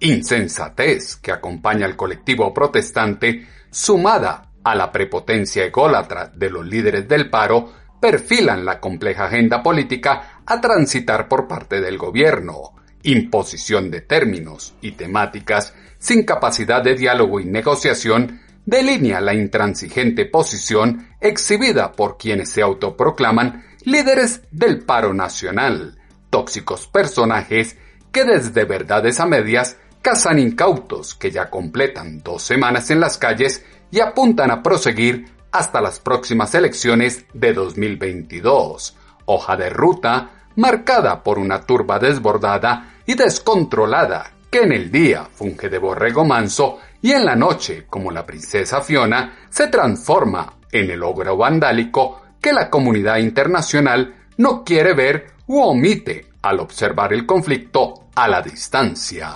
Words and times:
Insensatez 0.00 1.16
que 1.16 1.32
acompaña 1.32 1.86
al 1.86 1.96
colectivo 1.96 2.52
protestante, 2.52 3.46
sumada 3.70 4.50
a 4.62 4.74
la 4.74 4.92
prepotencia 4.92 5.64
ególatra 5.64 6.26
de 6.26 6.50
los 6.50 6.66
líderes 6.66 7.08
del 7.08 7.30
paro, 7.30 7.85
perfilan 8.00 8.64
la 8.64 8.80
compleja 8.80 9.26
agenda 9.26 9.62
política 9.62 10.42
a 10.46 10.60
transitar 10.60 11.28
por 11.28 11.48
parte 11.48 11.80
del 11.80 11.98
gobierno, 11.98 12.74
imposición 13.02 13.90
de 13.90 14.00
términos 14.00 14.74
y 14.80 14.92
temáticas 14.92 15.74
sin 15.98 16.24
capacidad 16.24 16.82
de 16.82 16.94
diálogo 16.94 17.40
y 17.40 17.44
negociación, 17.44 18.40
delinea 18.64 19.20
la 19.20 19.34
intransigente 19.34 20.26
posición 20.26 21.08
exhibida 21.20 21.92
por 21.92 22.18
quienes 22.18 22.50
se 22.50 22.62
autoproclaman 22.62 23.64
líderes 23.84 24.42
del 24.50 24.84
paro 24.84 25.14
nacional, 25.14 25.96
tóxicos 26.30 26.88
personajes 26.88 27.76
que 28.12 28.24
desde 28.24 28.64
verdades 28.64 29.20
a 29.20 29.26
medias 29.26 29.78
cazan 30.02 30.38
incautos 30.38 31.14
que 31.14 31.30
ya 31.30 31.50
completan 31.50 32.22
dos 32.22 32.42
semanas 32.42 32.90
en 32.90 33.00
las 33.00 33.18
calles 33.18 33.64
y 33.90 34.00
apuntan 34.00 34.50
a 34.50 34.62
proseguir 34.62 35.35
hasta 35.56 35.80
las 35.80 36.00
próximas 36.00 36.54
elecciones 36.54 37.24
de 37.32 37.52
2022, 37.52 38.96
hoja 39.24 39.56
de 39.56 39.70
ruta 39.70 40.30
marcada 40.56 41.22
por 41.22 41.38
una 41.38 41.62
turba 41.62 41.98
desbordada 41.98 42.96
y 43.06 43.14
descontrolada 43.14 44.32
que 44.50 44.60
en 44.62 44.72
el 44.72 44.90
día 44.90 45.28
funge 45.32 45.68
de 45.68 45.78
borrego 45.78 46.24
manso 46.24 46.78
y 47.02 47.12
en 47.12 47.24
la 47.24 47.36
noche, 47.36 47.86
como 47.88 48.10
la 48.10 48.26
princesa 48.26 48.80
Fiona, 48.80 49.46
se 49.48 49.68
transforma 49.68 50.54
en 50.70 50.90
el 50.90 51.02
ogro 51.02 51.36
vandálico 51.36 52.22
que 52.40 52.52
la 52.52 52.68
comunidad 52.68 53.18
internacional 53.18 54.14
no 54.36 54.62
quiere 54.64 54.94
ver 54.94 55.26
u 55.46 55.60
omite 55.60 56.26
al 56.42 56.60
observar 56.60 57.12
el 57.12 57.26
conflicto 57.26 58.08
a 58.14 58.28
la 58.28 58.42
distancia. 58.42 59.30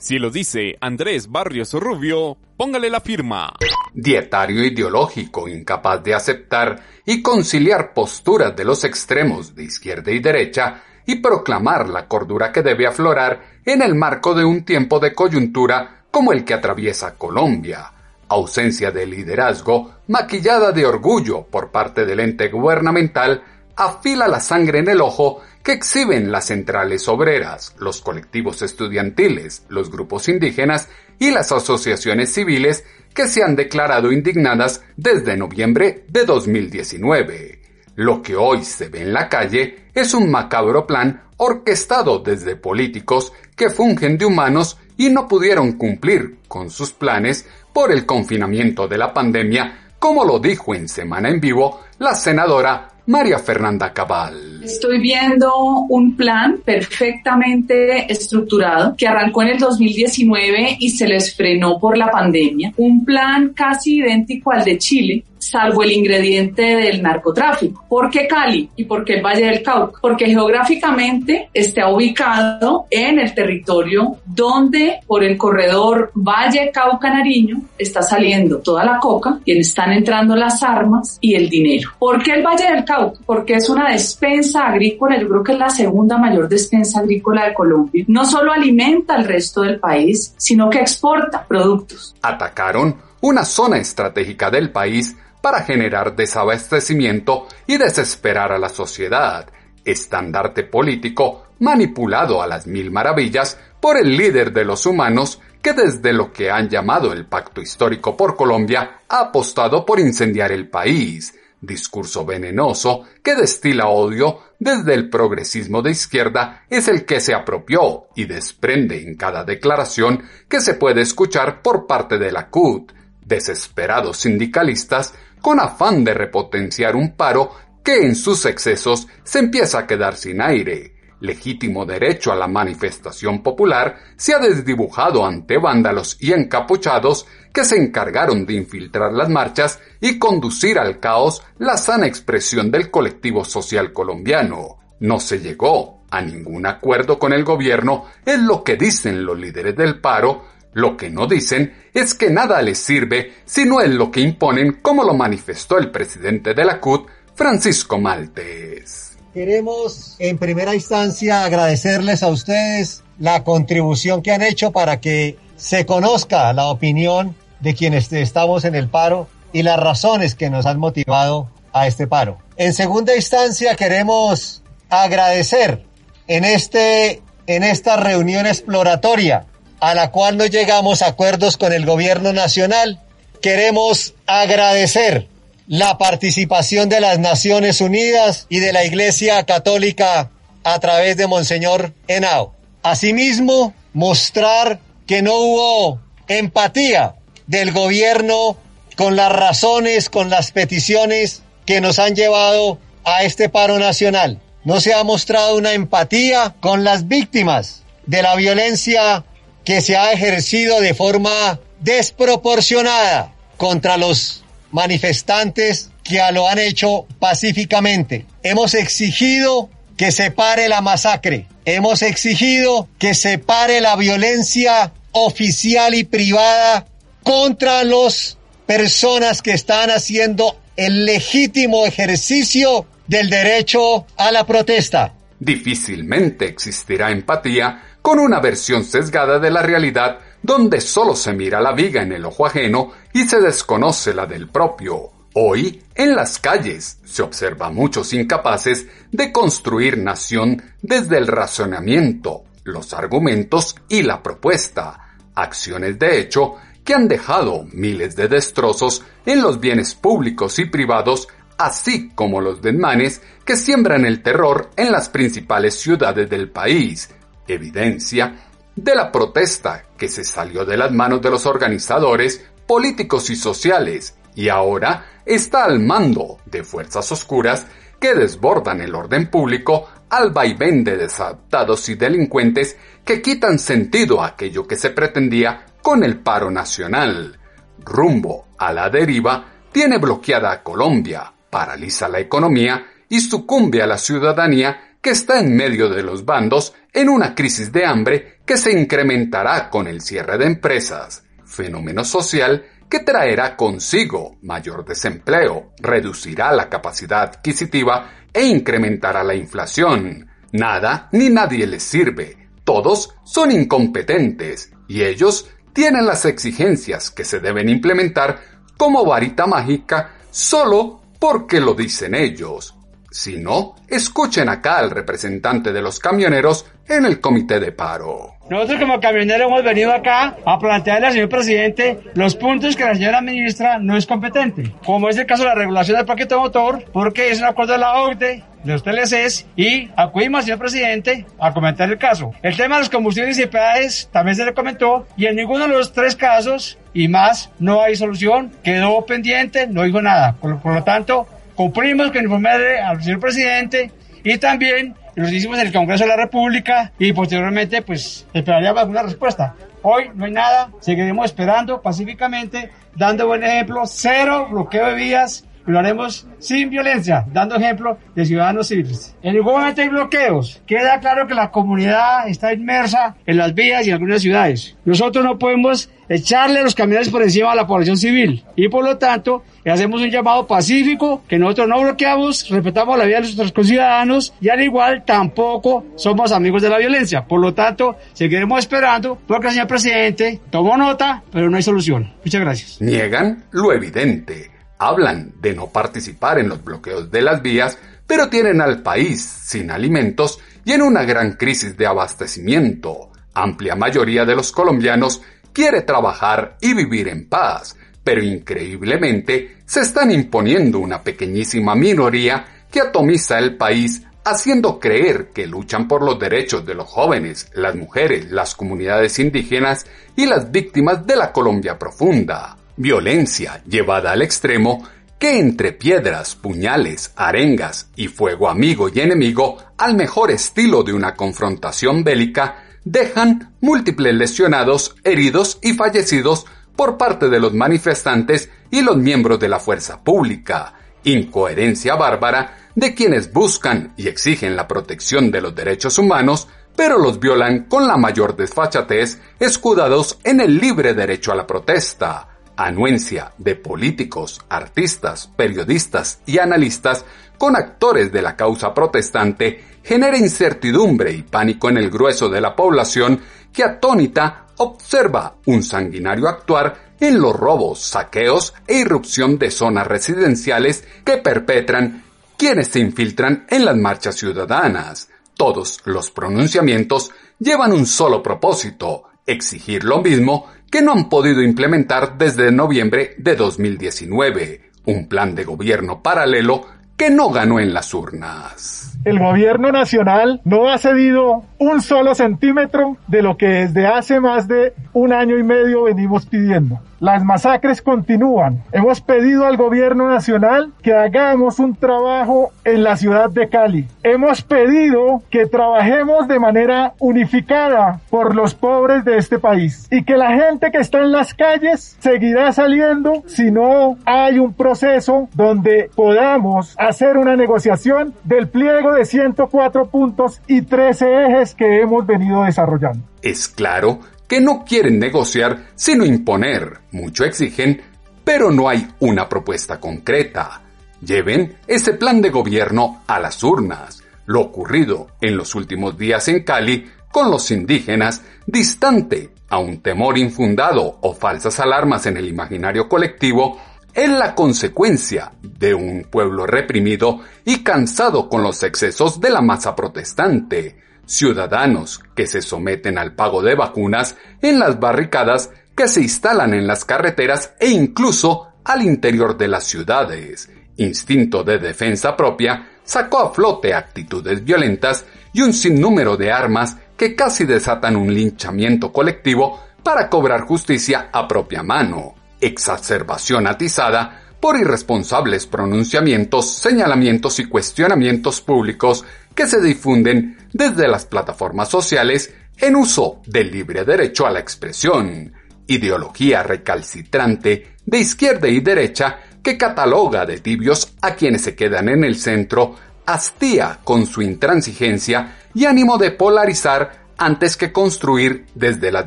Si 0.00 0.18
lo 0.18 0.30
dice 0.30 0.76
Andrés 0.80 1.28
Barrios 1.28 1.72
Rubio, 1.74 2.36
póngale 2.56 2.90
la 2.90 3.00
firma. 3.00 3.52
Dietario 3.92 4.64
ideológico 4.64 5.48
incapaz 5.48 6.02
de 6.04 6.14
aceptar 6.14 6.80
y 7.04 7.22
conciliar 7.22 7.92
posturas 7.92 8.54
de 8.54 8.64
los 8.64 8.84
extremos 8.84 9.54
de 9.54 9.64
izquierda 9.64 10.12
y 10.12 10.20
derecha 10.20 10.82
y 11.06 11.16
proclamar 11.16 11.88
la 11.88 12.06
cordura 12.06 12.52
que 12.52 12.62
debe 12.62 12.86
aflorar 12.86 13.60
en 13.64 13.82
el 13.82 13.94
marco 13.94 14.34
de 14.34 14.44
un 14.44 14.64
tiempo 14.64 15.00
de 15.00 15.12
coyuntura 15.12 16.04
como 16.10 16.32
el 16.32 16.44
que 16.44 16.54
atraviesa 16.54 17.16
Colombia. 17.16 17.92
Ausencia 18.28 18.92
de 18.92 19.06
liderazgo, 19.06 19.94
maquillada 20.06 20.70
de 20.70 20.86
orgullo 20.86 21.42
por 21.42 21.72
parte 21.72 22.04
del 22.04 22.20
ente 22.20 22.48
gubernamental, 22.48 23.42
afila 23.74 24.28
la 24.28 24.40
sangre 24.40 24.78
en 24.78 24.88
el 24.88 25.00
ojo 25.00 25.40
que 25.64 25.72
exhiben 25.72 26.30
las 26.30 26.46
centrales 26.46 27.08
obreras, 27.08 27.74
los 27.78 28.00
colectivos 28.00 28.62
estudiantiles, 28.62 29.64
los 29.68 29.90
grupos 29.90 30.28
indígenas 30.28 30.88
y 31.18 31.32
las 31.32 31.50
asociaciones 31.50 32.32
civiles 32.32 32.84
que 33.14 33.26
se 33.26 33.42
han 33.42 33.56
declarado 33.56 34.12
indignadas 34.12 34.82
desde 34.96 35.36
noviembre 35.36 36.04
de 36.08 36.24
2019. 36.24 37.60
Lo 37.96 38.22
que 38.22 38.36
hoy 38.36 38.64
se 38.64 38.88
ve 38.88 39.02
en 39.02 39.12
la 39.12 39.28
calle 39.28 39.86
es 39.94 40.14
un 40.14 40.30
macabro 40.30 40.86
plan 40.86 41.22
orquestado 41.36 42.18
desde 42.20 42.56
políticos 42.56 43.32
que 43.56 43.70
fungen 43.70 44.16
de 44.16 44.26
humanos 44.26 44.78
y 44.96 45.08
no 45.08 45.26
pudieron 45.26 45.72
cumplir 45.72 46.38
con 46.48 46.70
sus 46.70 46.92
planes 46.92 47.46
por 47.72 47.92
el 47.92 48.06
confinamiento 48.06 48.86
de 48.86 48.98
la 48.98 49.12
pandemia, 49.12 49.94
como 49.98 50.24
lo 50.24 50.38
dijo 50.38 50.74
en 50.74 50.88
Semana 50.88 51.28
en 51.28 51.40
Vivo 51.40 51.80
la 51.98 52.14
senadora 52.14 52.89
María 53.06 53.38
Fernanda 53.38 53.92
Cabal. 53.92 54.60
Estoy 54.62 55.00
viendo 55.00 55.52
un 55.88 56.16
plan 56.16 56.60
perfectamente 56.64 58.10
estructurado 58.12 58.94
que 58.96 59.08
arrancó 59.08 59.42
en 59.42 59.48
el 59.48 59.58
2019 59.58 60.76
y 60.78 60.90
se 60.90 61.08
les 61.08 61.34
frenó 61.34 61.78
por 61.78 61.96
la 61.96 62.10
pandemia. 62.10 62.72
Un 62.76 63.04
plan 63.04 63.52
casi 63.54 63.96
idéntico 63.96 64.52
al 64.52 64.64
de 64.64 64.78
Chile, 64.78 65.24
salvo 65.40 65.82
el 65.82 65.92
ingrediente 65.92 66.62
del 66.62 67.02
narcotráfico. 67.02 67.84
¿Por 67.88 68.10
qué 68.10 68.28
Cali 68.28 68.70
y 68.76 68.84
por 68.84 69.04
qué 69.04 69.14
el 69.14 69.22
Valle 69.22 69.46
del 69.46 69.62
Cauca? 69.62 69.98
Porque 70.00 70.26
geográficamente 70.26 71.48
está 71.52 71.88
ubicado 71.88 72.86
en 72.90 73.18
el 73.18 73.34
territorio 73.34 74.18
donde 74.24 75.00
por 75.06 75.24
el 75.24 75.36
corredor 75.36 76.12
Valle 76.14 76.70
Cauca 76.72 77.10
Nariño 77.10 77.62
está 77.78 78.02
saliendo 78.02 78.58
toda 78.58 78.84
la 78.84 78.98
coca, 78.98 79.40
quienes 79.44 79.68
están 79.68 79.92
entrando 79.92 80.36
las 80.36 80.62
armas 80.62 81.18
y 81.20 81.34
el 81.34 81.48
dinero. 81.48 81.90
¿Por 81.98 82.22
qué 82.22 82.32
el 82.32 82.42
Valle 82.44 82.70
del 82.70 82.84
Cauca? 82.84 83.18
Porque 83.24 83.54
es 83.54 83.68
una 83.68 83.90
despensa 83.90 84.66
agrícola, 84.66 85.18
yo 85.18 85.28
creo 85.28 85.42
que 85.42 85.52
es 85.52 85.58
la 85.58 85.70
segunda 85.70 86.18
mayor 86.18 86.48
despensa 86.48 87.00
agrícola 87.00 87.46
de 87.46 87.54
Colombia. 87.54 88.04
No 88.08 88.24
solo 88.24 88.52
alimenta 88.52 89.14
al 89.14 89.24
resto 89.24 89.62
del 89.62 89.80
país, 89.80 90.34
sino 90.36 90.68
que 90.68 90.80
exporta 90.80 91.44
productos. 91.46 92.14
Atacaron 92.22 92.96
una 93.20 93.44
zona 93.44 93.78
estratégica 93.78 94.50
del 94.50 94.70
país 94.70 95.16
para 95.40 95.62
generar 95.62 96.16
desabastecimiento 96.16 97.46
y 97.66 97.78
desesperar 97.78 98.52
a 98.52 98.58
la 98.58 98.68
sociedad, 98.68 99.46
estandarte 99.84 100.64
político 100.64 101.44
manipulado 101.60 102.42
a 102.42 102.46
las 102.46 102.66
mil 102.66 102.90
maravillas 102.90 103.58
por 103.80 103.96
el 103.96 104.16
líder 104.16 104.52
de 104.52 104.64
los 104.64 104.86
humanos 104.86 105.40
que 105.62 105.72
desde 105.72 106.12
lo 106.12 106.32
que 106.32 106.50
han 106.50 106.68
llamado 106.68 107.12
el 107.12 107.26
Pacto 107.26 107.60
Histórico 107.60 108.16
por 108.16 108.36
Colombia 108.36 109.00
ha 109.08 109.20
apostado 109.20 109.84
por 109.84 110.00
incendiar 110.00 110.52
el 110.52 110.68
país, 110.68 111.34
discurso 111.60 112.24
venenoso 112.24 113.04
que 113.22 113.34
destila 113.34 113.88
odio 113.88 114.40
desde 114.58 114.94
el 114.94 115.10
progresismo 115.10 115.82
de 115.82 115.90
izquierda 115.90 116.64
es 116.70 116.88
el 116.88 117.04
que 117.04 117.20
se 117.20 117.34
apropió 117.34 118.04
y 118.14 118.24
desprende 118.24 119.02
en 119.02 119.16
cada 119.16 119.44
declaración 119.44 120.22
que 120.48 120.60
se 120.60 120.74
puede 120.74 121.02
escuchar 121.02 121.62
por 121.62 121.86
parte 121.86 122.18
de 122.18 122.32
la 122.32 122.48
CUT, 122.48 122.92
desesperados 123.24 124.18
sindicalistas 124.18 125.14
con 125.40 125.60
afán 125.60 126.04
de 126.04 126.14
repotenciar 126.14 126.96
un 126.96 127.16
paro 127.16 127.50
que 127.84 128.04
en 128.04 128.14
sus 128.14 128.44
excesos 128.46 129.06
se 129.22 129.38
empieza 129.38 129.80
a 129.80 129.86
quedar 129.86 130.16
sin 130.16 130.40
aire. 130.40 130.94
Legítimo 131.20 131.84
derecho 131.84 132.32
a 132.32 132.36
la 132.36 132.48
manifestación 132.48 133.42
popular 133.42 133.96
se 134.16 134.34
ha 134.34 134.38
desdibujado 134.38 135.26
ante 135.26 135.58
vándalos 135.58 136.16
y 136.18 136.32
encapuchados 136.32 137.26
que 137.52 137.64
se 137.64 137.76
encargaron 137.76 138.46
de 138.46 138.54
infiltrar 138.54 139.12
las 139.12 139.28
marchas 139.28 139.80
y 140.00 140.18
conducir 140.18 140.78
al 140.78 140.98
caos 140.98 141.42
la 141.58 141.76
sana 141.76 142.06
expresión 142.06 142.70
del 142.70 142.90
colectivo 142.90 143.44
social 143.44 143.92
colombiano. 143.92 144.78
No 145.00 145.20
se 145.20 145.40
llegó 145.40 146.00
a 146.10 146.22
ningún 146.22 146.66
acuerdo 146.66 147.18
con 147.18 147.32
el 147.32 147.44
gobierno, 147.44 148.06
es 148.24 148.38
lo 148.40 148.64
que 148.64 148.76
dicen 148.76 149.24
los 149.24 149.38
líderes 149.38 149.76
del 149.76 150.00
paro, 150.00 150.44
lo 150.72 150.96
que 150.96 151.10
no 151.10 151.26
dicen 151.26 151.74
es 151.94 152.14
que 152.14 152.30
nada 152.30 152.62
les 152.62 152.78
sirve 152.78 153.32
si 153.44 153.64
no 153.64 153.80
es 153.80 153.90
lo 153.90 154.10
que 154.10 154.20
imponen 154.20 154.78
como 154.80 155.04
lo 155.04 155.14
manifestó 155.14 155.78
el 155.78 155.90
presidente 155.90 156.54
de 156.54 156.64
la 156.64 156.80
CUT, 156.80 157.08
Francisco 157.34 157.98
Maltes. 157.98 159.16
Queremos 159.34 160.16
en 160.18 160.38
primera 160.38 160.74
instancia 160.74 161.44
agradecerles 161.44 162.22
a 162.22 162.28
ustedes 162.28 163.02
la 163.18 163.44
contribución 163.44 164.22
que 164.22 164.32
han 164.32 164.42
hecho 164.42 164.72
para 164.72 165.00
que 165.00 165.38
se 165.56 165.86
conozca 165.86 166.52
la 166.52 166.66
opinión 166.66 167.36
de 167.60 167.74
quienes 167.74 168.12
estamos 168.12 168.64
en 168.64 168.74
el 168.74 168.88
paro 168.88 169.28
y 169.52 169.62
las 169.62 169.78
razones 169.78 170.34
que 170.34 170.50
nos 170.50 170.66
han 170.66 170.78
motivado 170.78 171.48
a 171.72 171.86
este 171.86 172.06
paro. 172.06 172.38
En 172.56 172.72
segunda 172.72 173.14
instancia 173.14 173.76
queremos 173.76 174.62
agradecer 174.88 175.84
en 176.26 176.44
este 176.44 177.22
en 177.46 177.64
esta 177.64 177.96
reunión 177.96 178.46
exploratoria 178.46 179.46
a 179.80 179.94
la 179.94 180.10
cual 180.10 180.36
no 180.36 180.46
llegamos 180.46 181.02
a 181.02 181.08
acuerdos 181.08 181.56
con 181.56 181.72
el 181.72 181.86
gobierno 181.86 182.32
nacional. 182.32 183.00
Queremos 183.42 184.14
agradecer 184.26 185.28
la 185.66 185.98
participación 185.98 186.88
de 186.88 187.00
las 187.00 187.18
Naciones 187.18 187.80
Unidas 187.80 188.46
y 188.48 188.60
de 188.60 188.72
la 188.72 188.84
Iglesia 188.84 189.44
Católica 189.44 190.30
a 190.62 190.78
través 190.80 191.16
de 191.16 191.26
Monseñor 191.26 191.92
Henao. 192.08 192.54
Asimismo, 192.82 193.72
mostrar 193.92 194.80
que 195.06 195.22
no 195.22 195.36
hubo 195.36 196.00
empatía 196.28 197.14
del 197.46 197.72
gobierno 197.72 198.56
con 198.96 199.16
las 199.16 199.32
razones, 199.32 200.10
con 200.10 200.28
las 200.28 200.52
peticiones 200.52 201.42
que 201.64 201.80
nos 201.80 201.98
han 201.98 202.14
llevado 202.14 202.78
a 203.04 203.22
este 203.22 203.48
paro 203.48 203.78
nacional. 203.78 204.40
No 204.64 204.80
se 204.80 204.92
ha 204.92 205.02
mostrado 205.04 205.56
una 205.56 205.72
empatía 205.72 206.54
con 206.60 206.84
las 206.84 207.08
víctimas 207.08 207.82
de 208.06 208.22
la 208.22 208.34
violencia 208.36 209.24
que 209.70 209.80
se 209.80 209.96
ha 209.96 210.10
ejercido 210.10 210.80
de 210.80 210.94
forma 210.94 211.60
desproporcionada 211.78 213.32
contra 213.56 213.96
los 213.96 214.42
manifestantes 214.72 215.90
que 216.02 216.20
lo 216.32 216.48
han 216.48 216.58
hecho 216.58 217.06
pacíficamente. 217.20 218.26
Hemos 218.42 218.74
exigido 218.74 219.70
que 219.96 220.10
se 220.10 220.32
pare 220.32 220.68
la 220.68 220.80
masacre. 220.80 221.46
Hemos 221.64 222.02
exigido 222.02 222.88
que 222.98 223.14
se 223.14 223.38
pare 223.38 223.80
la 223.80 223.94
violencia 223.94 224.92
oficial 225.12 225.94
y 225.94 226.02
privada 226.02 226.88
contra 227.22 227.84
las 227.84 228.38
personas 228.66 229.40
que 229.40 229.52
están 229.52 229.90
haciendo 229.90 230.58
el 230.74 231.06
legítimo 231.06 231.86
ejercicio 231.86 232.86
del 233.06 233.30
derecho 233.30 234.04
a 234.16 234.32
la 234.32 234.44
protesta. 234.44 235.14
Difícilmente 235.38 236.46
existirá 236.46 237.12
empatía 237.12 237.89
con 238.02 238.18
una 238.18 238.40
versión 238.40 238.84
sesgada 238.84 239.38
de 239.38 239.50
la 239.50 239.62
realidad 239.62 240.18
donde 240.42 240.80
solo 240.80 241.14
se 241.14 241.32
mira 241.32 241.60
la 241.60 241.72
viga 241.72 242.02
en 242.02 242.12
el 242.12 242.24
ojo 242.24 242.46
ajeno 242.46 242.92
y 243.12 243.26
se 243.26 243.40
desconoce 243.40 244.14
la 244.14 244.26
del 244.26 244.48
propio. 244.48 245.10
Hoy, 245.34 245.82
en 245.94 246.16
las 246.16 246.38
calles, 246.38 246.98
se 247.04 247.22
observa 247.22 247.70
muchos 247.70 248.12
incapaces 248.12 248.86
de 249.12 249.30
construir 249.30 249.98
nación 249.98 250.62
desde 250.82 251.18
el 251.18 251.26
razonamiento, 251.26 252.44
los 252.64 252.92
argumentos 252.92 253.76
y 253.88 254.02
la 254.02 254.22
propuesta, 254.22 255.16
acciones 255.34 255.98
de 255.98 256.18
hecho 256.18 256.56
que 256.84 256.94
han 256.94 257.06
dejado 257.06 257.66
miles 257.72 258.16
de 258.16 258.26
destrozos 258.26 259.04
en 259.26 259.42
los 259.42 259.60
bienes 259.60 259.94
públicos 259.94 260.58
y 260.58 260.64
privados, 260.64 261.28
así 261.58 262.10
como 262.14 262.40
los 262.40 262.60
desmanes 262.60 263.20
que 263.44 263.56
siembran 263.56 264.06
el 264.06 264.22
terror 264.22 264.70
en 264.76 264.90
las 264.90 265.08
principales 265.08 265.74
ciudades 265.74 266.28
del 266.28 266.50
país, 266.50 267.10
evidencia 267.46 268.36
de 268.74 268.94
la 268.94 269.10
protesta 269.10 269.84
que 269.96 270.08
se 270.08 270.24
salió 270.24 270.64
de 270.64 270.76
las 270.76 270.92
manos 270.92 271.20
de 271.20 271.30
los 271.30 271.46
organizadores 271.46 272.44
políticos 272.66 273.30
y 273.30 273.36
sociales 273.36 274.16
y 274.34 274.48
ahora 274.48 275.22
está 275.26 275.64
al 275.64 275.80
mando 275.80 276.38
de 276.46 276.64
fuerzas 276.64 277.10
oscuras 277.12 277.66
que 277.98 278.14
desbordan 278.14 278.80
el 278.80 278.94
orden 278.94 279.28
público 279.28 279.88
al 280.08 280.30
vaivén 280.30 280.82
de 280.82 280.96
desadaptados 280.96 281.88
y 281.88 281.94
delincuentes 281.94 282.76
que 283.04 283.20
quitan 283.20 283.58
sentido 283.58 284.22
a 284.22 284.28
aquello 284.28 284.66
que 284.66 284.76
se 284.76 284.90
pretendía 284.90 285.66
con 285.82 286.02
el 286.02 286.18
paro 286.18 286.50
nacional. 286.50 287.38
Rumbo 287.78 288.48
a 288.58 288.72
la 288.72 288.90
deriva, 288.90 289.46
tiene 289.72 289.98
bloqueada 289.98 290.50
a 290.50 290.62
Colombia, 290.62 291.32
paraliza 291.48 292.08
la 292.08 292.20
economía 292.20 292.86
y 293.08 293.20
sucumbe 293.20 293.82
a 293.82 293.86
la 293.86 293.98
ciudadanía 293.98 294.89
que 295.00 295.10
está 295.10 295.40
en 295.40 295.56
medio 295.56 295.88
de 295.88 296.02
los 296.02 296.24
bandos 296.24 296.74
en 296.92 297.08
una 297.08 297.34
crisis 297.34 297.72
de 297.72 297.86
hambre 297.86 298.40
que 298.44 298.56
se 298.56 298.72
incrementará 298.78 299.70
con 299.70 299.86
el 299.86 300.00
cierre 300.00 300.36
de 300.38 300.46
empresas, 300.46 301.24
fenómeno 301.44 302.04
social 302.04 302.64
que 302.88 303.00
traerá 303.00 303.56
consigo 303.56 304.36
mayor 304.42 304.84
desempleo, 304.84 305.72
reducirá 305.78 306.52
la 306.52 306.68
capacidad 306.68 307.22
adquisitiva 307.22 308.10
e 308.32 308.44
incrementará 308.44 309.22
la 309.22 309.34
inflación. 309.34 310.28
Nada 310.52 311.08
ni 311.12 311.28
nadie 311.28 311.66
les 311.66 311.84
sirve, 311.84 312.48
todos 312.64 313.14
son 313.24 313.52
incompetentes 313.52 314.72
y 314.88 315.02
ellos 315.02 315.48
tienen 315.72 316.04
las 316.04 316.24
exigencias 316.24 317.10
que 317.10 317.24
se 317.24 317.38
deben 317.38 317.68
implementar 317.68 318.40
como 318.76 319.04
varita 319.04 319.46
mágica 319.46 320.16
solo 320.30 321.00
porque 321.20 321.60
lo 321.60 321.74
dicen 321.74 322.14
ellos. 322.14 322.74
Si 323.10 323.38
no, 323.38 323.74
escuchen 323.88 324.48
acá 324.48 324.78
al 324.78 324.90
representante 324.90 325.72
de 325.72 325.82
los 325.82 325.98
camioneros 325.98 326.64
en 326.88 327.04
el 327.04 327.20
comité 327.20 327.58
de 327.58 327.72
paro. 327.72 328.34
Nosotros 328.48 328.78
como 328.78 329.00
camioneros 329.00 329.48
hemos 329.48 329.64
venido 329.64 329.92
acá 329.92 330.36
a 330.44 330.58
plantearle 330.58 331.08
al 331.08 331.12
señor 331.12 331.28
presidente 331.28 331.98
los 332.14 332.36
puntos 332.36 332.76
que 332.76 332.84
la 332.84 332.94
señora 332.94 333.20
ministra 333.20 333.78
no 333.80 333.96
es 333.96 334.06
competente, 334.06 334.72
como 334.84 335.08
es 335.08 335.16
el 335.16 335.26
caso 335.26 335.42
de 335.42 335.48
la 335.48 335.54
regulación 335.56 335.96
del 335.96 336.06
paquete 336.06 336.36
motor, 336.36 336.84
porque 336.92 337.30
es 337.30 337.40
un 337.40 337.46
acuerdo 337.46 337.72
de 337.72 337.78
la 337.80 338.00
OCDE, 338.00 338.44
de 338.62 338.72
los 338.72 338.82
TLCs, 338.82 339.46
y 339.56 339.90
acudimos 339.96 340.40
al 340.40 340.44
señor 340.44 340.58
presidente 340.58 341.26
a 341.40 341.52
comentar 341.52 341.90
el 341.90 341.98
caso. 341.98 342.32
El 342.42 342.56
tema 342.56 342.76
de 342.76 342.82
los 342.82 342.90
combustibles 342.90 343.38
y 343.38 343.46
peajes 343.46 344.08
también 344.12 344.36
se 344.36 344.44
le 344.44 344.54
comentó, 344.54 345.06
y 345.16 345.26
en 345.26 345.34
ninguno 345.34 345.66
de 345.66 345.74
los 345.74 345.92
tres 345.92 346.14
casos 346.14 346.78
y 346.92 347.08
más 347.08 347.50
no 347.58 347.82
hay 347.82 347.96
solución, 347.96 348.52
quedó 348.62 349.04
pendiente, 349.04 349.66
no 349.66 349.82
dijo 349.82 350.00
nada. 350.00 350.34
Por, 350.40 350.60
por 350.60 350.74
lo 350.74 350.84
tanto, 350.84 351.26
cumplimos 351.60 352.10
con 352.10 352.22
informar 352.22 352.58
al 352.58 353.02
señor 353.02 353.20
presidente 353.20 353.90
y 354.24 354.38
también 354.38 354.94
lo 355.14 355.28
hicimos 355.28 355.58
en 355.58 355.66
el 355.66 355.72
Congreso 355.74 356.04
de 356.04 356.08
la 356.08 356.16
República 356.16 356.90
y 356.98 357.12
posteriormente 357.12 357.82
pues 357.82 358.26
esperaríamos 358.32 358.80
alguna 358.80 359.02
respuesta. 359.02 359.54
Hoy 359.82 360.04
no 360.14 360.24
hay 360.24 360.32
nada, 360.32 360.70
seguiremos 360.80 361.26
esperando 361.26 361.82
pacíficamente, 361.82 362.70
dando 362.96 363.26
buen 363.26 363.44
ejemplo, 363.44 363.82
cero 363.84 364.48
bloqueo 364.50 364.86
de 364.86 364.94
vías, 364.94 365.44
lo 365.66 365.78
haremos 365.78 366.26
sin 366.38 366.70
violencia, 366.70 367.26
dando 367.30 367.56
ejemplo 367.56 367.98
de 368.14 368.24
ciudadanos 368.24 368.68
civiles. 368.68 369.14
En 369.22 369.34
ningún 369.34 369.52
momento 369.52 369.82
hay 369.82 369.88
bloqueos. 369.88 370.62
Queda 370.66 370.98
claro 370.98 371.26
que 371.26 371.34
la 371.34 371.50
comunidad 371.50 372.26
está 372.26 372.54
inmersa 372.54 373.16
en 373.26 373.36
las 373.36 373.52
vías 373.52 373.86
y 373.86 373.90
en 373.90 373.96
algunas 373.96 374.22
ciudades. 374.22 374.78
Nosotros 374.86 375.22
no 375.22 375.38
podemos 375.38 375.90
echarle 376.08 376.62
los 376.62 376.74
camiones 376.74 377.10
por 377.10 377.22
encima 377.22 377.52
a 377.52 377.54
la 377.54 377.66
población 377.66 377.98
civil 377.98 378.44
y 378.56 378.68
por 378.68 378.82
lo 378.82 378.96
tanto 378.96 379.44
hacemos 379.66 380.00
un 380.00 380.10
llamado 380.10 380.46
pacífico 380.46 381.22
que 381.28 381.38
nosotros 381.38 381.68
no 381.68 381.80
bloqueamos, 381.82 382.48
respetamos 382.48 382.96
la 382.96 383.04
vida 383.04 383.16
de 383.16 383.22
nuestros 383.22 383.52
conciudadanos 383.52 384.32
y 384.40 384.48
al 384.48 384.62
igual 384.62 385.04
tampoco 385.04 385.86
somos 385.96 386.32
amigos 386.32 386.62
de 386.62 386.70
la 386.70 386.78
violencia. 386.78 387.24
Por 387.26 387.40
lo 387.40 387.52
tanto, 387.52 387.96
seguiremos 388.12 388.60
esperando 388.60 389.18
porque 389.26 389.48
el 389.48 389.52
señor 389.54 389.68
presidente 389.68 390.40
tomó 390.50 390.76
nota, 390.76 391.22
pero 391.32 391.50
no 391.50 391.56
hay 391.56 391.62
solución. 391.62 392.12
Muchas 392.24 392.40
gracias. 392.40 392.80
Niegan 392.80 393.44
lo 393.50 393.72
evidente 393.72 394.60
hablan 394.80 395.34
de 395.40 395.54
no 395.54 395.66
participar 395.68 396.38
en 396.38 396.48
los 396.48 396.64
bloqueos 396.64 397.10
de 397.10 397.20
las 397.20 397.42
vías, 397.42 397.78
pero 398.06 398.28
tienen 398.28 398.60
al 398.62 398.82
país 398.82 399.22
sin 399.22 399.70
alimentos 399.70 400.40
y 400.64 400.72
en 400.72 400.82
una 400.82 401.04
gran 401.04 401.32
crisis 401.32 401.76
de 401.76 401.86
abastecimiento. 401.86 403.10
Amplia 403.34 403.76
mayoría 403.76 404.24
de 404.24 404.34
los 404.34 404.50
colombianos 404.50 405.20
quiere 405.52 405.82
trabajar 405.82 406.56
y 406.62 406.72
vivir 406.72 407.08
en 407.08 407.28
paz, 407.28 407.76
pero 408.10 408.24
increíblemente 408.24 409.58
se 409.64 409.82
están 409.82 410.10
imponiendo 410.10 410.80
una 410.80 411.00
pequeñísima 411.00 411.76
minoría 411.76 412.64
que 412.68 412.80
atomiza 412.80 413.38
el 413.38 413.56
país 413.56 414.02
haciendo 414.24 414.80
creer 414.80 415.28
que 415.32 415.46
luchan 415.46 415.86
por 415.86 416.02
los 416.02 416.18
derechos 416.18 416.66
de 416.66 416.74
los 416.74 416.88
jóvenes, 416.88 417.48
las 417.54 417.76
mujeres, 417.76 418.32
las 418.32 418.56
comunidades 418.56 419.16
indígenas 419.20 419.86
y 420.16 420.26
las 420.26 420.50
víctimas 420.50 421.06
de 421.06 421.14
la 421.14 421.30
Colombia 421.30 421.78
profunda. 421.78 422.56
Violencia 422.76 423.62
llevada 423.64 424.10
al 424.10 424.22
extremo 424.22 424.82
que 425.16 425.38
entre 425.38 425.70
piedras, 425.70 426.34
puñales, 426.34 427.12
arengas 427.14 427.90
y 427.94 428.08
fuego 428.08 428.48
amigo 428.48 428.88
y 428.92 428.98
enemigo, 428.98 429.58
al 429.78 429.94
mejor 429.94 430.32
estilo 430.32 430.82
de 430.82 430.94
una 430.94 431.14
confrontación 431.14 432.02
bélica, 432.02 432.64
dejan 432.84 433.52
múltiples 433.60 434.14
lesionados, 434.14 434.96
heridos 435.04 435.60
y 435.62 435.74
fallecidos 435.74 436.46
por 436.80 436.96
parte 436.96 437.28
de 437.28 437.38
los 437.38 437.52
manifestantes 437.52 438.48
y 438.70 438.80
los 438.80 438.96
miembros 438.96 439.38
de 439.38 439.50
la 439.50 439.60
fuerza 439.60 440.02
pública, 440.02 440.72
incoherencia 441.04 441.94
bárbara 441.94 442.70
de 442.74 442.94
quienes 442.94 443.30
buscan 443.34 443.92
y 443.98 444.08
exigen 444.08 444.56
la 444.56 444.66
protección 444.66 445.30
de 445.30 445.42
los 445.42 445.54
derechos 445.54 445.98
humanos, 445.98 446.48
pero 446.74 446.96
los 446.96 447.20
violan 447.20 447.64
con 447.64 447.86
la 447.86 447.98
mayor 447.98 448.34
desfachatez, 448.34 449.20
escudados 449.38 450.20
en 450.24 450.40
el 450.40 450.56
libre 450.56 450.94
derecho 450.94 451.32
a 451.32 451.34
la 451.34 451.46
protesta. 451.46 452.28
Anuencia 452.56 453.34
de 453.36 453.56
políticos, 453.56 454.40
artistas, 454.48 455.30
periodistas 455.36 456.22
y 456.24 456.38
analistas 456.38 457.04
con 457.36 457.56
actores 457.56 458.10
de 458.10 458.22
la 458.22 458.36
causa 458.36 458.72
protestante 458.72 459.78
genera 459.84 460.16
incertidumbre 460.16 461.12
y 461.12 461.24
pánico 461.24 461.68
en 461.68 461.76
el 461.76 461.90
grueso 461.90 462.30
de 462.30 462.40
la 462.40 462.56
población 462.56 463.20
que 463.52 463.64
atónita 463.64 464.46
observa 464.60 465.36
un 465.46 465.62
sanguinario 465.62 466.28
actuar 466.28 466.90
en 467.00 467.18
los 467.18 467.34
robos, 467.34 467.80
saqueos 467.80 468.52
e 468.66 468.78
irrupción 468.78 469.38
de 469.38 469.50
zonas 469.50 469.86
residenciales 469.86 470.84
que 471.02 471.16
perpetran 471.16 472.04
quienes 472.36 472.68
se 472.68 472.80
infiltran 472.80 473.46
en 473.48 473.64
las 473.64 473.76
marchas 473.76 474.16
ciudadanas. 474.16 475.08
Todos 475.34 475.80
los 475.86 476.10
pronunciamientos 476.10 477.10
llevan 477.38 477.72
un 477.72 477.86
solo 477.86 478.22
propósito, 478.22 479.04
exigir 479.26 479.82
lo 479.84 480.02
mismo 480.02 480.46
que 480.70 480.82
no 480.82 480.92
han 480.92 481.08
podido 481.08 481.42
implementar 481.42 482.18
desde 482.18 482.52
noviembre 482.52 483.14
de 483.16 483.36
2019, 483.36 484.70
un 484.84 485.08
plan 485.08 485.34
de 485.34 485.44
gobierno 485.44 486.02
paralelo 486.02 486.66
que 486.98 487.08
no 487.08 487.30
ganó 487.30 487.60
en 487.60 487.72
las 487.72 487.94
urnas. 487.94 488.89
El 489.02 489.18
gobierno 489.18 489.72
nacional 489.72 490.42
no 490.44 490.68
ha 490.68 490.76
cedido 490.76 491.44
un 491.58 491.80
solo 491.80 492.14
centímetro 492.14 492.98
de 493.06 493.22
lo 493.22 493.36
que 493.38 493.46
desde 493.46 493.86
hace 493.86 494.20
más 494.20 494.46
de 494.46 494.74
un 494.92 495.12
año 495.12 495.38
y 495.38 495.42
medio 495.42 495.84
venimos 495.84 496.26
pidiendo. 496.26 496.80
Las 497.00 497.24
masacres 497.24 497.80
continúan. 497.80 498.62
Hemos 498.72 499.00
pedido 499.00 499.46
al 499.46 499.56
gobierno 499.56 500.10
nacional 500.10 500.72
que 500.82 500.92
hagamos 500.92 501.58
un 501.58 501.74
trabajo 501.74 502.50
en 502.64 502.82
la 502.82 502.96
ciudad 502.96 503.30
de 503.30 503.48
Cali. 503.48 503.88
Hemos 504.02 504.42
pedido 504.42 505.22
que 505.30 505.46
trabajemos 505.46 506.28
de 506.28 506.38
manera 506.38 506.92
unificada 506.98 508.00
por 508.10 508.34
los 508.34 508.54
pobres 508.54 509.02
de 509.06 509.16
este 509.16 509.38
país 509.38 509.88
y 509.90 510.04
que 510.04 510.18
la 510.18 510.34
gente 510.34 510.70
que 510.70 510.78
está 510.78 510.98
en 510.98 511.12
las 511.12 511.32
calles 511.32 511.96
seguirá 512.00 512.52
saliendo 512.52 513.22
si 513.26 513.50
no 513.50 513.96
hay 514.04 514.38
un 514.38 514.52
proceso 514.52 515.28
donde 515.32 515.90
podamos 515.96 516.74
hacer 516.78 517.16
una 517.16 517.34
negociación 517.34 518.12
del 518.24 518.48
pliego 518.48 518.89
de 518.92 519.04
104 519.04 519.86
puntos 519.86 520.40
y 520.46 520.62
13 520.62 521.26
ejes 521.26 521.54
que 521.54 521.80
hemos 521.80 522.06
venido 522.06 522.44
desarrollando. 522.44 523.04
Es 523.22 523.48
claro 523.48 524.00
que 524.26 524.40
no 524.40 524.64
quieren 524.64 524.98
negociar 524.98 525.70
sino 525.74 526.04
imponer. 526.04 526.78
Mucho 526.92 527.24
exigen, 527.24 527.80
pero 528.24 528.50
no 528.50 528.68
hay 528.68 528.86
una 529.00 529.28
propuesta 529.28 529.80
concreta. 529.80 530.62
Lleven 531.04 531.56
ese 531.66 531.94
plan 531.94 532.20
de 532.20 532.30
gobierno 532.30 533.02
a 533.06 533.18
las 533.18 533.42
urnas. 533.42 534.02
Lo 534.26 534.40
ocurrido 534.42 535.08
en 535.20 535.36
los 535.36 535.54
últimos 535.54 535.98
días 535.98 536.28
en 536.28 536.44
Cali 536.44 536.86
con 537.10 537.30
los 537.30 537.50
indígenas, 537.50 538.22
distante 538.46 539.30
a 539.48 539.58
un 539.58 539.82
temor 539.82 540.16
infundado 540.16 540.98
o 541.00 541.12
falsas 541.12 541.58
alarmas 541.58 542.06
en 542.06 542.16
el 542.16 542.28
imaginario 542.28 542.88
colectivo, 542.88 543.60
es 543.94 544.08
la 544.10 544.34
consecuencia 544.34 545.32
de 545.42 545.74
un 545.74 546.04
pueblo 546.04 546.46
reprimido 546.46 547.20
y 547.44 547.62
cansado 547.62 548.28
con 548.28 548.42
los 548.42 548.62
excesos 548.62 549.20
de 549.20 549.30
la 549.30 549.40
masa 549.40 549.74
protestante 549.74 550.76
ciudadanos 551.10 552.00
que 552.14 552.28
se 552.28 552.40
someten 552.40 552.96
al 552.96 553.14
pago 553.14 553.42
de 553.42 553.56
vacunas 553.56 554.16
en 554.40 554.60
las 554.60 554.78
barricadas 554.78 555.50
que 555.76 555.88
se 555.88 556.02
instalan 556.02 556.54
en 556.54 556.66
las 556.66 556.84
carreteras 556.84 557.54
e 557.58 557.68
incluso 557.68 558.46
al 558.64 558.82
interior 558.82 559.36
de 559.36 559.48
las 559.48 559.64
ciudades. 559.64 560.48
Instinto 560.76 561.42
de 561.42 561.58
defensa 561.58 562.16
propia 562.16 562.68
sacó 562.84 563.18
a 563.18 563.34
flote 563.34 563.74
actitudes 563.74 564.44
violentas 564.44 565.04
y 565.32 565.42
un 565.42 565.52
sinnúmero 565.52 566.16
de 566.16 566.30
armas 566.30 566.76
que 566.96 567.16
casi 567.16 567.44
desatan 567.44 567.96
un 567.96 568.14
linchamiento 568.14 568.92
colectivo 568.92 569.60
para 569.82 570.08
cobrar 570.08 570.42
justicia 570.42 571.08
a 571.12 571.26
propia 571.26 571.62
mano. 571.62 572.19
Exacerbación 572.40 573.46
atizada 573.46 574.22
por 574.40 574.56
irresponsables 574.56 575.46
pronunciamientos, 575.46 576.54
señalamientos 576.54 577.38
y 577.38 577.44
cuestionamientos 577.44 578.40
públicos 578.40 579.04
que 579.34 579.46
se 579.46 579.60
difunden 579.60 580.38
desde 580.52 580.88
las 580.88 581.04
plataformas 581.04 581.68
sociales 581.68 582.32
en 582.58 582.76
uso 582.76 583.20
del 583.26 583.50
libre 583.50 583.84
derecho 583.84 584.26
a 584.26 584.30
la 584.30 584.40
expresión, 584.40 585.32
ideología 585.66 586.42
recalcitrante 586.42 587.76
de 587.84 587.98
izquierda 587.98 588.48
y 588.48 588.60
derecha 588.60 589.18
que 589.42 589.56
cataloga 589.56 590.26
de 590.26 590.38
tibios 590.40 590.94
a 591.00 591.14
quienes 591.14 591.42
se 591.42 591.54
quedan 591.54 591.88
en 591.88 592.04
el 592.04 592.16
centro, 592.16 592.74
hastía 593.06 593.78
con 593.82 594.06
su 594.06 594.22
intransigencia 594.22 595.36
y 595.54 595.64
ánimo 595.64 595.98
de 595.98 596.10
polarizar 596.12 597.06
antes 597.16 597.56
que 597.56 597.72
construir 597.72 598.46
desde 598.54 598.92
las 598.92 599.06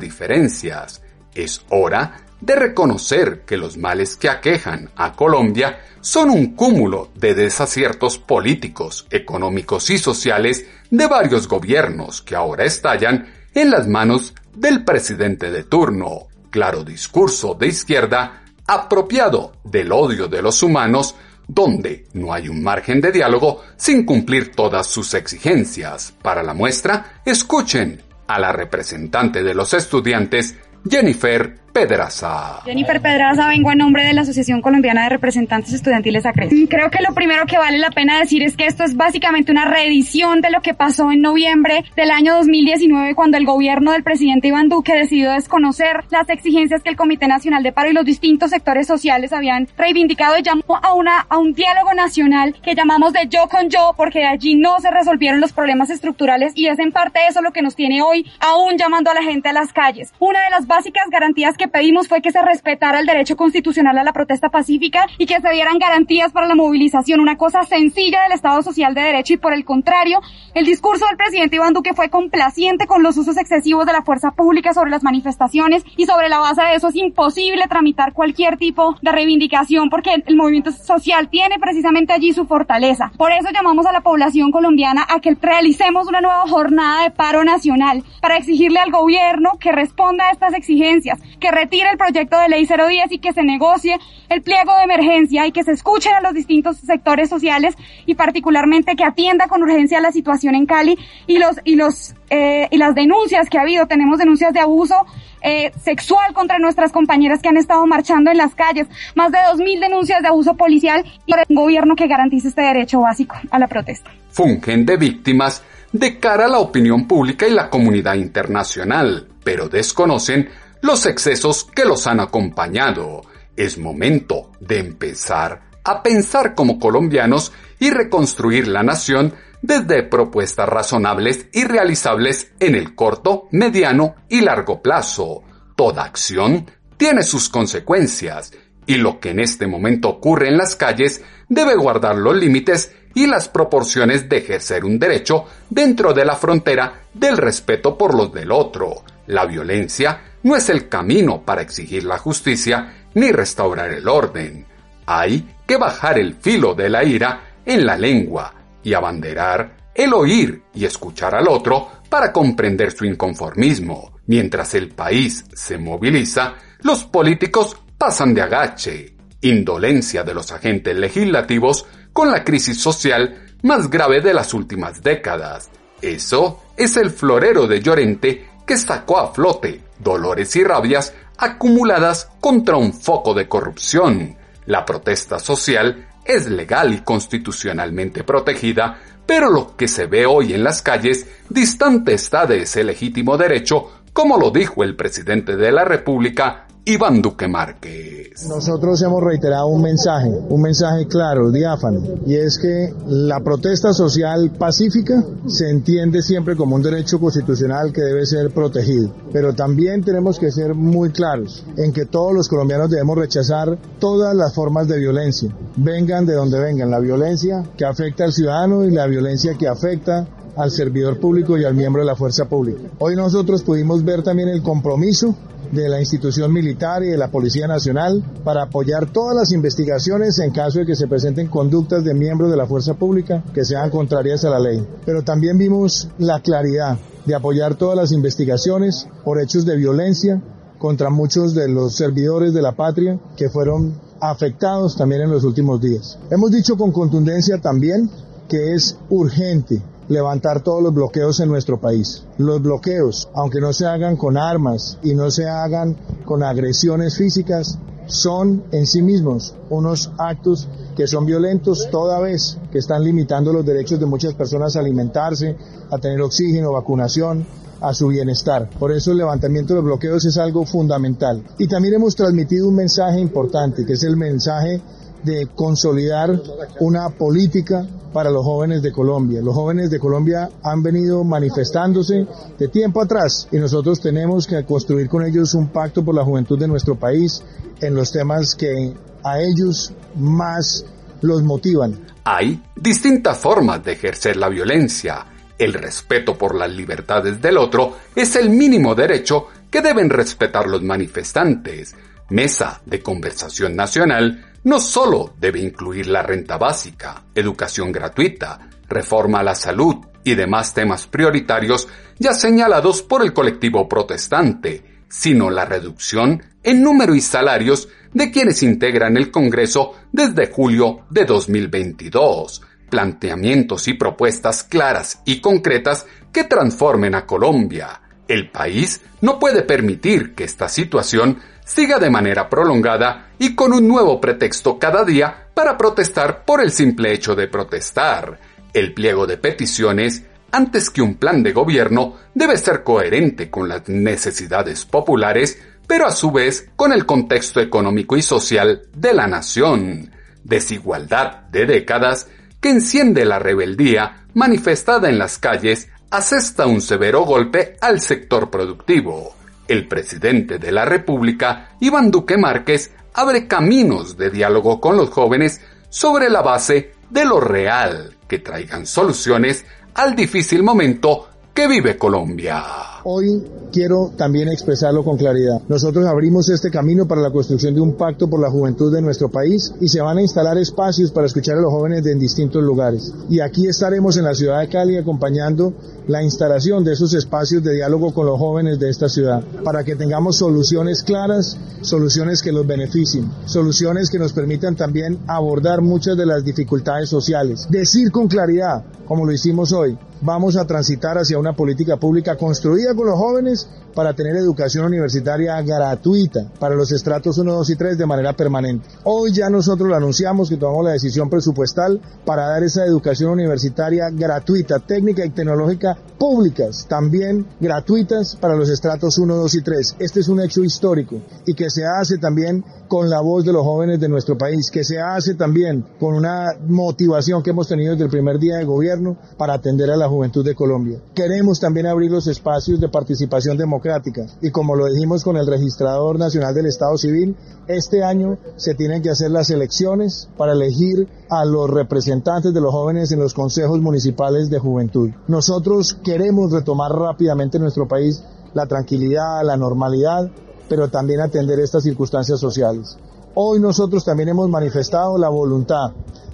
diferencias. 0.00 1.02
Es 1.34 1.64
hora 1.70 2.16
de 2.44 2.56
reconocer 2.56 3.42
que 3.46 3.56
los 3.56 3.78
males 3.78 4.16
que 4.16 4.28
aquejan 4.28 4.90
a 4.96 5.14
Colombia 5.14 5.80
son 6.02 6.28
un 6.28 6.54
cúmulo 6.54 7.10
de 7.14 7.34
desaciertos 7.34 8.18
políticos, 8.18 9.06
económicos 9.10 9.88
y 9.88 9.96
sociales 9.96 10.66
de 10.90 11.06
varios 11.06 11.48
gobiernos 11.48 12.20
que 12.20 12.36
ahora 12.36 12.64
estallan 12.64 13.32
en 13.54 13.70
las 13.70 13.88
manos 13.88 14.34
del 14.54 14.84
presidente 14.84 15.50
de 15.50 15.64
turno. 15.64 16.28
Claro 16.50 16.84
discurso 16.84 17.54
de 17.54 17.68
izquierda 17.68 18.42
apropiado 18.66 19.52
del 19.64 19.90
odio 19.90 20.28
de 20.28 20.42
los 20.42 20.62
humanos 20.62 21.14
donde 21.48 22.06
no 22.12 22.32
hay 22.32 22.48
un 22.48 22.62
margen 22.62 23.00
de 23.00 23.10
diálogo 23.10 23.62
sin 23.76 24.04
cumplir 24.04 24.52
todas 24.52 24.86
sus 24.86 25.14
exigencias. 25.14 26.12
Para 26.22 26.42
la 26.42 26.52
muestra, 26.52 27.22
escuchen 27.24 28.02
a 28.26 28.38
la 28.38 28.52
representante 28.52 29.42
de 29.42 29.54
los 29.54 29.74
estudiantes, 29.74 30.56
Jennifer 30.88 31.63
Pedraza. 31.74 32.60
Jennifer 32.64 33.00
Pedraza, 33.00 33.48
vengo 33.48 33.72
en 33.72 33.78
nombre 33.78 34.04
de 34.04 34.12
la 34.12 34.20
Asociación 34.20 34.62
Colombiana 34.62 35.02
de 35.02 35.08
Representantes 35.08 35.72
Estudiantiles 35.72 36.24
ACRES. 36.24 36.52
Creo 36.70 36.88
que 36.88 37.02
lo 37.02 37.12
primero 37.14 37.46
que 37.46 37.58
vale 37.58 37.78
la 37.78 37.90
pena 37.90 38.20
decir 38.20 38.44
es 38.44 38.56
que 38.56 38.66
esto 38.66 38.84
es 38.84 38.94
básicamente 38.96 39.50
una 39.50 39.64
reedición 39.64 40.40
de 40.40 40.52
lo 40.52 40.62
que 40.62 40.72
pasó 40.72 41.10
en 41.10 41.20
noviembre 41.20 41.84
del 41.96 42.12
año 42.12 42.36
2019 42.36 43.16
cuando 43.16 43.38
el 43.38 43.44
gobierno 43.44 43.90
del 43.90 44.04
presidente 44.04 44.46
Iván 44.46 44.68
Duque 44.68 44.94
decidió 44.94 45.32
desconocer 45.32 46.04
las 46.10 46.28
exigencias 46.28 46.80
que 46.80 46.90
el 46.90 46.96
Comité 46.96 47.26
Nacional 47.26 47.64
de 47.64 47.72
Paro 47.72 47.90
y 47.90 47.92
los 47.92 48.04
distintos 48.04 48.50
sectores 48.50 48.86
sociales 48.86 49.32
habían 49.32 49.66
reivindicado 49.76 50.38
y 50.38 50.42
llamó 50.42 50.78
a, 50.80 50.94
una, 50.94 51.26
a 51.28 51.38
un 51.38 51.54
diálogo 51.54 51.92
nacional 51.92 52.54
que 52.62 52.76
llamamos 52.76 53.12
de 53.12 53.26
yo 53.28 53.48
con 53.48 53.68
yo 53.68 53.94
porque 53.96 54.20
de 54.20 54.26
allí 54.26 54.54
no 54.54 54.78
se 54.78 54.92
resolvieron 54.92 55.40
los 55.40 55.52
problemas 55.52 55.90
estructurales 55.90 56.52
y 56.54 56.68
es 56.68 56.78
en 56.78 56.92
parte 56.92 57.18
eso 57.28 57.42
lo 57.42 57.50
que 57.50 57.62
nos 57.62 57.74
tiene 57.74 58.00
hoy 58.00 58.30
aún 58.38 58.78
llamando 58.78 59.10
a 59.10 59.14
la 59.14 59.24
gente 59.24 59.48
a 59.48 59.52
las 59.52 59.72
calles. 59.72 60.12
Una 60.20 60.38
de 60.44 60.50
las 60.50 60.68
básicas 60.68 61.10
garantías 61.10 61.56
que 61.56 61.63
pedimos 61.68 62.08
fue 62.08 62.22
que 62.22 62.32
se 62.32 62.42
respetara 62.42 63.00
el 63.00 63.06
derecho 63.06 63.36
constitucional 63.36 63.98
a 63.98 64.04
la 64.04 64.12
protesta 64.12 64.48
pacífica 64.48 65.06
y 65.18 65.26
que 65.26 65.40
se 65.40 65.50
dieran 65.50 65.78
garantías 65.78 66.32
para 66.32 66.46
la 66.46 66.54
movilización, 66.54 67.20
una 67.20 67.36
cosa 67.36 67.62
sencilla 67.64 68.22
del 68.22 68.32
Estado 68.32 68.62
Social 68.62 68.94
de 68.94 69.02
Derecho 69.02 69.34
y 69.34 69.36
por 69.38 69.52
el 69.52 69.64
contrario, 69.64 70.20
el 70.54 70.66
discurso 70.66 71.06
del 71.06 71.16
presidente 71.16 71.56
Iván 71.56 71.72
Duque 71.72 71.94
fue 71.94 72.10
complaciente 72.10 72.86
con 72.86 73.02
los 73.02 73.16
usos 73.16 73.36
excesivos 73.36 73.86
de 73.86 73.92
la 73.92 74.02
fuerza 74.02 74.32
pública 74.32 74.74
sobre 74.74 74.90
las 74.90 75.02
manifestaciones 75.02 75.84
y 75.96 76.06
sobre 76.06 76.28
la 76.28 76.38
base 76.38 76.62
de 76.62 76.74
eso 76.74 76.88
es 76.88 76.96
imposible 76.96 77.64
tramitar 77.68 78.12
cualquier 78.12 78.56
tipo 78.56 78.96
de 79.02 79.12
reivindicación 79.12 79.90
porque 79.90 80.22
el 80.26 80.36
movimiento 80.36 80.72
social 80.72 81.28
tiene 81.28 81.58
precisamente 81.58 82.12
allí 82.12 82.32
su 82.32 82.46
fortaleza. 82.46 83.10
Por 83.16 83.32
eso 83.32 83.48
llamamos 83.52 83.86
a 83.86 83.92
la 83.92 84.00
población 84.00 84.50
colombiana 84.50 85.06
a 85.08 85.20
que 85.20 85.36
realicemos 85.40 86.08
una 86.08 86.20
nueva 86.20 86.46
jornada 86.48 87.04
de 87.04 87.10
paro 87.10 87.44
nacional 87.44 88.02
para 88.20 88.36
exigirle 88.36 88.78
al 88.78 88.90
gobierno 88.90 89.52
que 89.58 89.72
responda 89.72 90.28
a 90.28 90.30
estas 90.30 90.54
exigencias, 90.54 91.20
que 91.40 91.50
retire 91.54 91.90
el 91.90 91.98
proyecto 91.98 92.38
de 92.38 92.48
ley 92.48 92.66
010 92.66 93.12
y 93.12 93.18
que 93.18 93.32
se 93.32 93.42
negocie 93.42 93.98
el 94.28 94.42
pliego 94.42 94.76
de 94.76 94.84
emergencia 94.84 95.46
y 95.46 95.52
que 95.52 95.64
se 95.64 95.72
escuchen 95.72 96.12
a 96.14 96.20
los 96.20 96.34
distintos 96.34 96.78
sectores 96.78 97.28
sociales 97.28 97.76
y 98.06 98.14
particularmente 98.14 98.96
que 98.96 99.04
atienda 99.04 99.46
con 99.46 99.62
urgencia 99.62 100.00
la 100.00 100.12
situación 100.12 100.54
en 100.54 100.66
Cali 100.66 100.98
y 101.26 101.38
los 101.38 101.56
y 101.64 101.76
los 101.76 102.14
eh, 102.30 102.68
y 102.70 102.78
las 102.78 102.94
denuncias 102.94 103.48
que 103.48 103.58
ha 103.58 103.62
habido. 103.62 103.86
Tenemos 103.86 104.18
denuncias 104.18 104.52
de 104.52 104.60
abuso 104.60 104.94
eh, 105.42 105.72
sexual 105.82 106.32
contra 106.32 106.58
nuestras 106.58 106.90
compañeras 106.90 107.42
que 107.42 107.48
han 107.48 107.58
estado 107.58 107.86
marchando 107.86 108.30
en 108.30 108.38
las 108.38 108.54
calles, 108.54 108.86
más 109.14 109.30
de 109.30 109.38
2.000 109.38 109.80
denuncias 109.80 110.22
de 110.22 110.28
abuso 110.28 110.54
policial 110.54 111.04
y 111.26 111.34
un 111.34 111.56
gobierno 111.56 111.96
que 111.96 112.06
garantice 112.06 112.48
este 112.48 112.62
derecho 112.62 113.00
básico 113.00 113.36
a 113.50 113.58
la 113.58 113.68
protesta. 113.68 114.10
Fungen 114.30 114.86
de 114.86 114.96
víctimas 114.96 115.62
de 115.92 116.18
cara 116.18 116.46
a 116.46 116.48
la 116.48 116.58
opinión 116.58 117.06
pública 117.06 117.46
y 117.46 117.52
la 117.52 117.70
comunidad 117.70 118.14
internacional, 118.14 119.28
pero 119.44 119.68
desconocen 119.68 120.48
los 120.84 121.06
excesos 121.06 121.64
que 121.74 121.86
los 121.86 122.06
han 122.06 122.20
acompañado. 122.20 123.22
Es 123.56 123.78
momento 123.78 124.52
de 124.60 124.80
empezar 124.80 125.70
a 125.82 126.02
pensar 126.02 126.54
como 126.54 126.78
colombianos 126.78 127.52
y 127.78 127.88
reconstruir 127.88 128.68
la 128.68 128.82
nación 128.82 129.32
desde 129.62 130.02
propuestas 130.02 130.68
razonables 130.68 131.46
y 131.54 131.64
realizables 131.64 132.52
en 132.60 132.74
el 132.74 132.94
corto, 132.94 133.48
mediano 133.50 134.16
y 134.28 134.42
largo 134.42 134.82
plazo. 134.82 135.42
Toda 135.74 136.04
acción 136.04 136.70
tiene 136.98 137.22
sus 137.22 137.48
consecuencias 137.48 138.52
y 138.84 138.96
lo 138.96 139.20
que 139.20 139.30
en 139.30 139.40
este 139.40 139.66
momento 139.66 140.10
ocurre 140.10 140.48
en 140.48 140.58
las 140.58 140.76
calles 140.76 141.22
debe 141.48 141.76
guardar 141.76 142.16
los 142.16 142.36
límites 142.36 142.92
y 143.14 143.26
las 143.26 143.48
proporciones 143.48 144.28
de 144.28 144.36
ejercer 144.36 144.84
un 144.84 144.98
derecho 144.98 145.46
dentro 145.70 146.12
de 146.12 146.26
la 146.26 146.36
frontera 146.36 147.06
del 147.14 147.38
respeto 147.38 147.96
por 147.96 148.14
los 148.14 148.34
del 148.34 148.52
otro. 148.52 149.02
La 149.26 149.46
violencia 149.46 150.33
no 150.44 150.54
es 150.54 150.68
el 150.68 150.88
camino 150.88 151.42
para 151.44 151.62
exigir 151.62 152.04
la 152.04 152.18
justicia 152.18 153.08
ni 153.14 153.32
restaurar 153.32 153.90
el 153.90 154.06
orden. 154.06 154.66
Hay 155.06 155.56
que 155.66 155.76
bajar 155.76 156.18
el 156.18 156.34
filo 156.34 156.74
de 156.74 156.88
la 156.88 157.02
ira 157.02 157.56
en 157.64 157.84
la 157.84 157.96
lengua 157.96 158.54
y 158.82 158.94
abanderar 158.94 159.90
el 159.94 160.12
oír 160.12 160.62
y 160.74 160.84
escuchar 160.84 161.34
al 161.34 161.48
otro 161.48 161.88
para 162.08 162.32
comprender 162.32 162.92
su 162.92 163.04
inconformismo. 163.06 164.18
Mientras 164.26 164.74
el 164.74 164.90
país 164.90 165.44
se 165.54 165.78
moviliza, 165.78 166.54
los 166.80 167.04
políticos 167.04 167.76
pasan 167.96 168.34
de 168.34 168.42
agache. 168.42 169.16
Indolencia 169.40 170.22
de 170.24 170.34
los 170.34 170.52
agentes 170.52 170.96
legislativos 170.96 171.86
con 172.12 172.30
la 172.30 172.44
crisis 172.44 172.78
social 172.80 173.46
más 173.62 173.88
grave 173.88 174.20
de 174.20 174.34
las 174.34 174.52
últimas 174.52 175.02
décadas. 175.02 175.70
Eso 176.02 176.64
es 176.76 176.96
el 176.98 177.10
florero 177.10 177.66
de 177.66 177.80
Llorente 177.80 178.53
que 178.66 178.76
sacó 178.76 179.18
a 179.18 179.32
flote 179.32 179.82
dolores 179.98 180.54
y 180.56 180.64
rabias 180.64 181.14
acumuladas 181.36 182.30
contra 182.40 182.76
un 182.76 182.92
foco 182.92 183.34
de 183.34 183.48
corrupción. 183.48 184.36
La 184.66 184.84
protesta 184.84 185.38
social 185.38 186.08
es 186.24 186.46
legal 186.46 186.94
y 186.94 187.00
constitucionalmente 187.00 188.24
protegida, 188.24 188.98
pero 189.26 189.50
lo 189.50 189.76
que 189.76 189.88
se 189.88 190.06
ve 190.06 190.26
hoy 190.26 190.54
en 190.54 190.64
las 190.64 190.82
calles 190.82 191.26
distante 191.48 192.14
está 192.14 192.46
de 192.46 192.62
ese 192.62 192.84
legítimo 192.84 193.36
derecho, 193.36 193.90
como 194.12 194.38
lo 194.38 194.50
dijo 194.50 194.84
el 194.84 194.96
presidente 194.96 195.56
de 195.56 195.72
la 195.72 195.84
República 195.84 196.63
Iván 196.86 197.22
Duque 197.22 197.48
Márquez. 197.48 198.46
Nosotros 198.46 199.00
hemos 199.00 199.22
reiterado 199.22 199.68
un 199.68 199.80
mensaje, 199.80 200.28
un 200.28 200.60
mensaje 200.60 201.06
claro, 201.06 201.50
diáfano, 201.50 202.02
y 202.26 202.34
es 202.34 202.58
que 202.58 202.92
la 203.06 203.40
protesta 203.40 203.94
social 203.94 204.50
pacífica 204.58 205.24
se 205.46 205.70
entiende 205.70 206.20
siempre 206.20 206.56
como 206.56 206.76
un 206.76 206.82
derecho 206.82 207.18
constitucional 207.18 207.90
que 207.90 208.02
debe 208.02 208.26
ser 208.26 208.50
protegido. 208.50 209.14
Pero 209.32 209.54
también 209.54 210.04
tenemos 210.04 210.38
que 210.38 210.50
ser 210.50 210.74
muy 210.74 211.10
claros 211.10 211.64
en 211.78 211.90
que 211.92 212.04
todos 212.04 212.34
los 212.34 212.48
colombianos 212.48 212.90
debemos 212.90 213.16
rechazar 213.16 213.78
todas 213.98 214.34
las 214.34 214.52
formas 214.52 214.86
de 214.86 214.98
violencia, 214.98 215.56
vengan 215.76 216.26
de 216.26 216.34
donde 216.34 216.60
vengan, 216.60 216.90
la 216.90 217.00
violencia 217.00 217.62
que 217.78 217.86
afecta 217.86 218.24
al 218.24 218.32
ciudadano 218.34 218.84
y 218.84 218.90
la 218.90 219.06
violencia 219.06 219.54
que 219.54 219.68
afecta 219.68 220.28
al 220.56 220.70
servidor 220.70 221.18
público 221.18 221.58
y 221.58 221.64
al 221.64 221.74
miembro 221.74 222.02
de 222.02 222.06
la 222.06 222.16
fuerza 222.16 222.46
pública. 222.46 222.90
Hoy 222.98 223.16
nosotros 223.16 223.62
pudimos 223.62 224.04
ver 224.04 224.22
también 224.22 224.48
el 224.48 224.62
compromiso 224.62 225.34
de 225.72 225.88
la 225.88 225.98
institución 225.98 226.52
militar 226.52 227.02
y 227.02 227.08
de 227.08 227.16
la 227.16 227.30
Policía 227.30 227.66
Nacional 227.66 228.22
para 228.44 228.64
apoyar 228.64 229.10
todas 229.10 229.34
las 229.34 229.52
investigaciones 229.52 230.38
en 230.38 230.52
caso 230.52 230.78
de 230.78 230.86
que 230.86 230.94
se 230.94 231.08
presenten 231.08 231.48
conductas 231.48 232.04
de 232.04 232.14
miembros 232.14 232.50
de 232.50 232.56
la 232.56 232.66
fuerza 232.66 232.94
pública 232.94 233.42
que 233.52 233.64
sean 233.64 233.90
contrarias 233.90 234.44
a 234.44 234.50
la 234.50 234.60
ley. 234.60 234.86
Pero 235.04 235.22
también 235.22 235.58
vimos 235.58 236.08
la 236.18 236.40
claridad 236.40 236.98
de 237.26 237.34
apoyar 237.34 237.74
todas 237.76 237.96
las 237.96 238.12
investigaciones 238.12 239.08
por 239.24 239.40
hechos 239.40 239.64
de 239.64 239.76
violencia 239.76 240.40
contra 240.78 241.10
muchos 241.10 241.54
de 241.54 241.68
los 241.68 241.94
servidores 241.94 242.52
de 242.52 242.62
la 242.62 242.72
patria 242.72 243.18
que 243.36 243.48
fueron 243.48 243.94
afectados 244.20 244.96
también 244.96 245.22
en 245.22 245.30
los 245.30 245.44
últimos 245.44 245.80
días. 245.80 246.18
Hemos 246.30 246.50
dicho 246.50 246.76
con 246.76 246.92
contundencia 246.92 247.58
también 247.58 248.10
que 248.48 248.74
es 248.74 248.96
urgente 249.08 249.82
levantar 250.08 250.62
todos 250.62 250.82
los 250.82 250.94
bloqueos 250.94 251.40
en 251.40 251.48
nuestro 251.48 251.80
país. 251.80 252.24
Los 252.38 252.62
bloqueos, 252.62 253.28
aunque 253.34 253.60
no 253.60 253.72
se 253.72 253.86
hagan 253.86 254.16
con 254.16 254.36
armas 254.36 254.98
y 255.02 255.14
no 255.14 255.30
se 255.30 255.48
hagan 255.48 255.96
con 256.24 256.42
agresiones 256.42 257.16
físicas, 257.16 257.78
son 258.06 258.64
en 258.70 258.86
sí 258.86 259.02
mismos 259.02 259.54
unos 259.70 260.10
actos 260.18 260.68
que 260.94 261.06
son 261.06 261.24
violentos 261.24 261.88
toda 261.90 262.20
vez 262.20 262.58
que 262.70 262.78
están 262.78 263.02
limitando 263.02 263.52
los 263.52 263.64
derechos 263.64 263.98
de 263.98 264.06
muchas 264.06 264.34
personas 264.34 264.76
a 264.76 264.80
alimentarse, 264.80 265.56
a 265.90 265.98
tener 265.98 266.20
oxígeno, 266.20 266.72
vacunación, 266.72 267.46
a 267.80 267.92
su 267.92 268.08
bienestar. 268.08 268.68
Por 268.78 268.92
eso 268.92 269.10
el 269.10 269.18
levantamiento 269.18 269.74
de 269.74 269.80
los 269.80 269.84
bloqueos 269.84 270.24
es 270.24 270.38
algo 270.38 270.64
fundamental. 270.64 271.42
Y 271.58 271.66
también 271.66 271.94
hemos 271.94 272.14
transmitido 272.14 272.68
un 272.68 272.76
mensaje 272.76 273.20
importante, 273.20 273.84
que 273.84 273.94
es 273.94 274.02
el 274.04 274.16
mensaje 274.16 274.80
de 275.24 275.48
consolidar 275.54 276.40
una 276.80 277.08
política 277.10 277.86
para 278.12 278.30
los 278.30 278.44
jóvenes 278.44 278.82
de 278.82 278.92
Colombia. 278.92 279.40
Los 279.42 279.54
jóvenes 279.54 279.90
de 279.90 279.98
Colombia 279.98 280.48
han 280.62 280.82
venido 280.82 281.24
manifestándose 281.24 282.26
de 282.58 282.68
tiempo 282.68 283.02
atrás 283.02 283.48
y 283.50 283.56
nosotros 283.56 284.00
tenemos 284.00 284.46
que 284.46 284.64
construir 284.64 285.08
con 285.08 285.24
ellos 285.24 285.54
un 285.54 285.68
pacto 285.68 286.04
por 286.04 286.14
la 286.14 286.24
juventud 286.24 286.58
de 286.58 286.68
nuestro 286.68 286.94
país 286.94 287.42
en 287.80 287.94
los 287.94 288.12
temas 288.12 288.54
que 288.54 288.94
a 289.24 289.40
ellos 289.40 289.92
más 290.16 290.84
los 291.22 291.42
motivan. 291.42 291.98
Hay 292.24 292.62
distintas 292.76 293.38
formas 293.38 293.82
de 293.84 293.92
ejercer 293.92 294.36
la 294.36 294.48
violencia. 294.48 295.26
El 295.58 295.72
respeto 295.72 296.36
por 296.36 296.54
las 296.54 296.70
libertades 296.70 297.40
del 297.40 297.58
otro 297.58 297.96
es 298.14 298.36
el 298.36 298.50
mínimo 298.50 298.94
derecho 298.94 299.46
que 299.70 299.82
deben 299.82 300.10
respetar 300.10 300.66
los 300.66 300.82
manifestantes. 300.82 301.94
Mesa 302.30 302.80
de 302.86 303.00
Conversación 303.00 303.76
Nacional 303.76 304.52
no 304.64 304.80
solo 304.80 305.34
debe 305.38 305.60
incluir 305.60 306.06
la 306.06 306.22
renta 306.22 306.56
básica, 306.56 307.24
educación 307.34 307.92
gratuita, 307.92 308.58
reforma 308.88 309.40
a 309.40 309.42
la 309.42 309.54
salud 309.54 309.96
y 310.24 310.34
demás 310.34 310.72
temas 310.72 311.06
prioritarios 311.06 311.86
ya 312.18 312.32
señalados 312.32 313.02
por 313.02 313.22
el 313.22 313.32
colectivo 313.34 313.88
protestante, 313.88 315.02
sino 315.08 315.50
la 315.50 315.66
reducción 315.66 316.42
en 316.62 316.82
número 316.82 317.14
y 317.14 317.20
salarios 317.20 317.88
de 318.14 318.30
quienes 318.30 318.62
integran 318.62 319.16
el 319.16 319.30
Congreso 319.30 319.92
desde 320.10 320.50
julio 320.50 321.00
de 321.10 321.26
2022, 321.26 322.62
planteamientos 322.88 323.86
y 323.88 323.94
propuestas 323.94 324.64
claras 324.64 325.20
y 325.26 325.40
concretas 325.40 326.06
que 326.32 326.44
transformen 326.44 327.14
a 327.14 327.26
Colombia. 327.26 328.00
El 328.26 328.50
país 328.50 329.02
no 329.20 329.38
puede 329.38 329.62
permitir 329.62 330.34
que 330.34 330.44
esta 330.44 330.68
situación 330.68 331.38
siga 331.64 331.98
de 331.98 332.10
manera 332.10 332.48
prolongada 332.48 333.30
y 333.38 333.54
con 333.54 333.72
un 333.72 333.88
nuevo 333.88 334.20
pretexto 334.20 334.78
cada 334.78 335.04
día 335.04 335.48
para 335.54 335.76
protestar 335.76 336.44
por 336.44 336.60
el 336.60 336.70
simple 336.70 337.12
hecho 337.12 337.34
de 337.34 337.48
protestar. 337.48 338.38
El 338.72 338.92
pliego 338.92 339.26
de 339.26 339.38
peticiones, 339.38 340.24
antes 340.52 340.90
que 340.90 341.02
un 341.02 341.14
plan 341.14 341.42
de 341.42 341.52
gobierno, 341.52 342.16
debe 342.34 342.56
ser 342.58 342.82
coherente 342.82 343.50
con 343.50 343.68
las 343.68 343.88
necesidades 343.88 344.84
populares, 344.84 345.58
pero 345.86 346.06
a 346.06 346.12
su 346.12 346.30
vez 346.30 346.68
con 346.76 346.92
el 346.92 347.06
contexto 347.06 347.60
económico 347.60 348.16
y 348.16 348.22
social 348.22 348.82
de 348.94 349.14
la 349.14 349.26
nación. 349.26 350.10
Desigualdad 350.42 351.44
de 351.50 351.66
décadas 351.66 352.28
que 352.60 352.70
enciende 352.70 353.24
la 353.24 353.38
rebeldía 353.38 354.26
manifestada 354.34 355.08
en 355.08 355.18
las 355.18 355.38
calles 355.38 355.88
asesta 356.10 356.66
un 356.66 356.80
severo 356.80 357.22
golpe 357.22 357.76
al 357.80 358.00
sector 358.00 358.50
productivo 358.50 359.34
el 359.68 359.88
presidente 359.88 360.58
de 360.58 360.72
la 360.72 360.84
República, 360.84 361.70
Iván 361.80 362.10
Duque 362.10 362.36
Márquez, 362.36 362.92
abre 363.14 363.46
caminos 363.46 364.16
de 364.16 364.30
diálogo 364.30 364.80
con 364.80 364.96
los 364.96 365.10
jóvenes 365.10 365.60
sobre 365.88 366.28
la 366.28 366.42
base 366.42 366.92
de 367.10 367.24
lo 367.24 367.40
real 367.40 368.16
que 368.28 368.38
traigan 368.38 368.86
soluciones 368.86 369.64
al 369.94 370.16
difícil 370.16 370.62
momento 370.62 371.28
que 371.54 371.68
vive 371.68 371.96
Colombia. 371.96 372.93
Hoy 373.06 373.44
quiero 373.70 374.12
también 374.16 374.48
expresarlo 374.48 375.04
con 375.04 375.18
claridad. 375.18 375.60
Nosotros 375.68 376.06
abrimos 376.06 376.48
este 376.48 376.70
camino 376.70 377.06
para 377.06 377.20
la 377.20 377.30
construcción 377.30 377.74
de 377.74 377.82
un 377.82 377.98
pacto 377.98 378.30
por 378.30 378.40
la 378.40 378.50
juventud 378.50 378.90
de 378.90 379.02
nuestro 379.02 379.28
país 379.28 379.74
y 379.78 379.88
se 379.88 380.00
van 380.00 380.16
a 380.16 380.22
instalar 380.22 380.56
espacios 380.56 381.10
para 381.10 381.26
escuchar 381.26 381.58
a 381.58 381.60
los 381.60 381.70
jóvenes 381.70 382.02
de 382.02 382.12
en 382.12 382.18
distintos 382.18 382.62
lugares. 382.62 383.12
Y 383.28 383.40
aquí 383.40 383.66
estaremos 383.66 384.16
en 384.16 384.24
la 384.24 384.34
ciudad 384.34 384.60
de 384.60 384.68
Cali 384.70 384.96
acompañando 384.96 385.74
la 386.06 386.22
instalación 386.22 386.82
de 386.82 386.92
esos 386.92 387.12
espacios 387.12 387.62
de 387.62 387.74
diálogo 387.74 388.14
con 388.14 388.24
los 388.24 388.38
jóvenes 388.38 388.78
de 388.78 388.88
esta 388.88 389.10
ciudad 389.10 389.42
para 389.64 389.84
que 389.84 389.96
tengamos 389.96 390.38
soluciones 390.38 391.02
claras, 391.02 391.58
soluciones 391.82 392.40
que 392.40 392.52
los 392.52 392.66
beneficien, 392.66 393.30
soluciones 393.44 394.08
que 394.08 394.18
nos 394.18 394.32
permitan 394.32 394.76
también 394.76 395.18
abordar 395.26 395.82
muchas 395.82 396.16
de 396.16 396.24
las 396.24 396.42
dificultades 396.42 397.10
sociales. 397.10 397.66
Decir 397.68 398.10
con 398.10 398.28
claridad, 398.28 398.84
como 399.06 399.26
lo 399.26 399.32
hicimos 399.32 399.72
hoy, 399.72 399.98
vamos 400.20 400.56
a 400.56 400.66
transitar 400.66 401.18
hacia 401.18 401.38
una 401.38 401.54
política 401.54 401.98
pública 401.98 402.36
construida 402.36 402.93
con 402.94 403.06
los 403.06 403.18
jóvenes 403.18 403.68
para 403.94 404.12
tener 404.12 404.36
educación 404.36 404.86
universitaria 404.86 405.60
gratuita 405.62 406.50
para 406.58 406.74
los 406.74 406.90
estratos 406.92 407.38
1, 407.38 407.52
2 407.52 407.70
y 407.70 407.76
3 407.76 407.98
de 407.98 408.06
manera 408.06 408.32
permanente. 408.32 408.88
Hoy 409.04 409.32
ya 409.32 409.48
nosotros 409.48 409.88
lo 409.88 409.94
anunciamos 409.94 410.48
que 410.48 410.56
tomamos 410.56 410.84
la 410.84 410.92
decisión 410.92 411.30
presupuestal 411.30 412.00
para 412.24 412.48
dar 412.48 412.62
esa 412.64 412.84
educación 412.84 413.30
universitaria 413.30 414.10
gratuita, 414.10 414.80
técnica 414.80 415.24
y 415.24 415.30
tecnológica 415.30 415.96
públicas, 416.24 416.86
también 416.88 417.44
gratuitas 417.60 418.34
para 418.36 418.56
los 418.56 418.70
estratos 418.70 419.18
1, 419.18 419.36
2 419.36 419.54
y 419.56 419.62
3. 419.62 419.96
Este 419.98 420.20
es 420.20 420.28
un 420.28 420.40
hecho 420.40 420.64
histórico 420.64 421.20
y 421.44 421.52
que 421.52 421.68
se 421.68 421.84
hace 421.84 422.16
también 422.16 422.64
con 422.88 423.10
la 423.10 423.20
voz 423.20 423.44
de 423.44 423.52
los 423.52 423.62
jóvenes 423.62 424.00
de 424.00 424.08
nuestro 424.08 424.38
país, 424.38 424.70
que 424.70 424.84
se 424.84 424.98
hace 424.98 425.34
también 425.34 425.84
con 426.00 426.14
una 426.14 426.52
motivación 426.66 427.42
que 427.42 427.50
hemos 427.50 427.68
tenido 427.68 427.92
desde 427.92 428.04
el 428.04 428.10
primer 428.10 428.38
día 428.38 428.56
de 428.56 428.64
gobierno 428.64 429.18
para 429.36 429.52
atender 429.52 429.90
a 429.90 429.96
la 429.98 430.08
juventud 430.08 430.42
de 430.42 430.54
Colombia. 430.54 430.98
Queremos 431.14 431.60
también 431.60 431.86
abrir 431.86 432.10
los 432.10 432.26
espacios 432.26 432.80
de 432.80 432.88
participación 432.88 433.58
democrática 433.58 434.24
y 434.40 434.50
como 434.50 434.76
lo 434.76 434.86
dijimos 434.86 435.24
con 435.24 435.36
el 435.36 435.46
registrador 435.46 436.18
nacional 436.18 436.54
del 436.54 436.66
Estado 436.66 436.96
Civil, 436.96 437.36
este 437.68 438.02
año 438.02 438.38
se 438.56 438.74
tienen 438.74 439.02
que 439.02 439.10
hacer 439.10 439.30
las 439.30 439.50
elecciones 439.50 440.30
para 440.38 440.52
elegir 440.52 441.06
a 441.28 441.44
los 441.44 441.68
representantes 441.68 442.54
de 442.54 442.60
los 442.60 442.72
jóvenes 442.72 443.12
en 443.12 443.20
los 443.20 443.34
consejos 443.34 443.80
municipales 443.80 444.48
de 444.48 444.58
juventud. 444.58 445.10
Nosotros 445.28 445.98
queremos 446.14 446.52
retomar 446.52 446.92
rápidamente 446.92 447.56
en 447.56 447.64
nuestro 447.64 447.88
país 447.88 448.22
la 448.52 448.66
tranquilidad, 448.66 449.42
la 449.42 449.56
normalidad, 449.56 450.30
pero 450.68 450.88
también 450.88 451.20
atender 451.20 451.58
estas 451.58 451.82
circunstancias 451.82 452.38
sociales. 452.38 452.96
Hoy 453.34 453.58
nosotros 453.58 454.04
también 454.04 454.28
hemos 454.28 454.48
manifestado 454.48 455.18
la 455.18 455.28
voluntad 455.28 455.90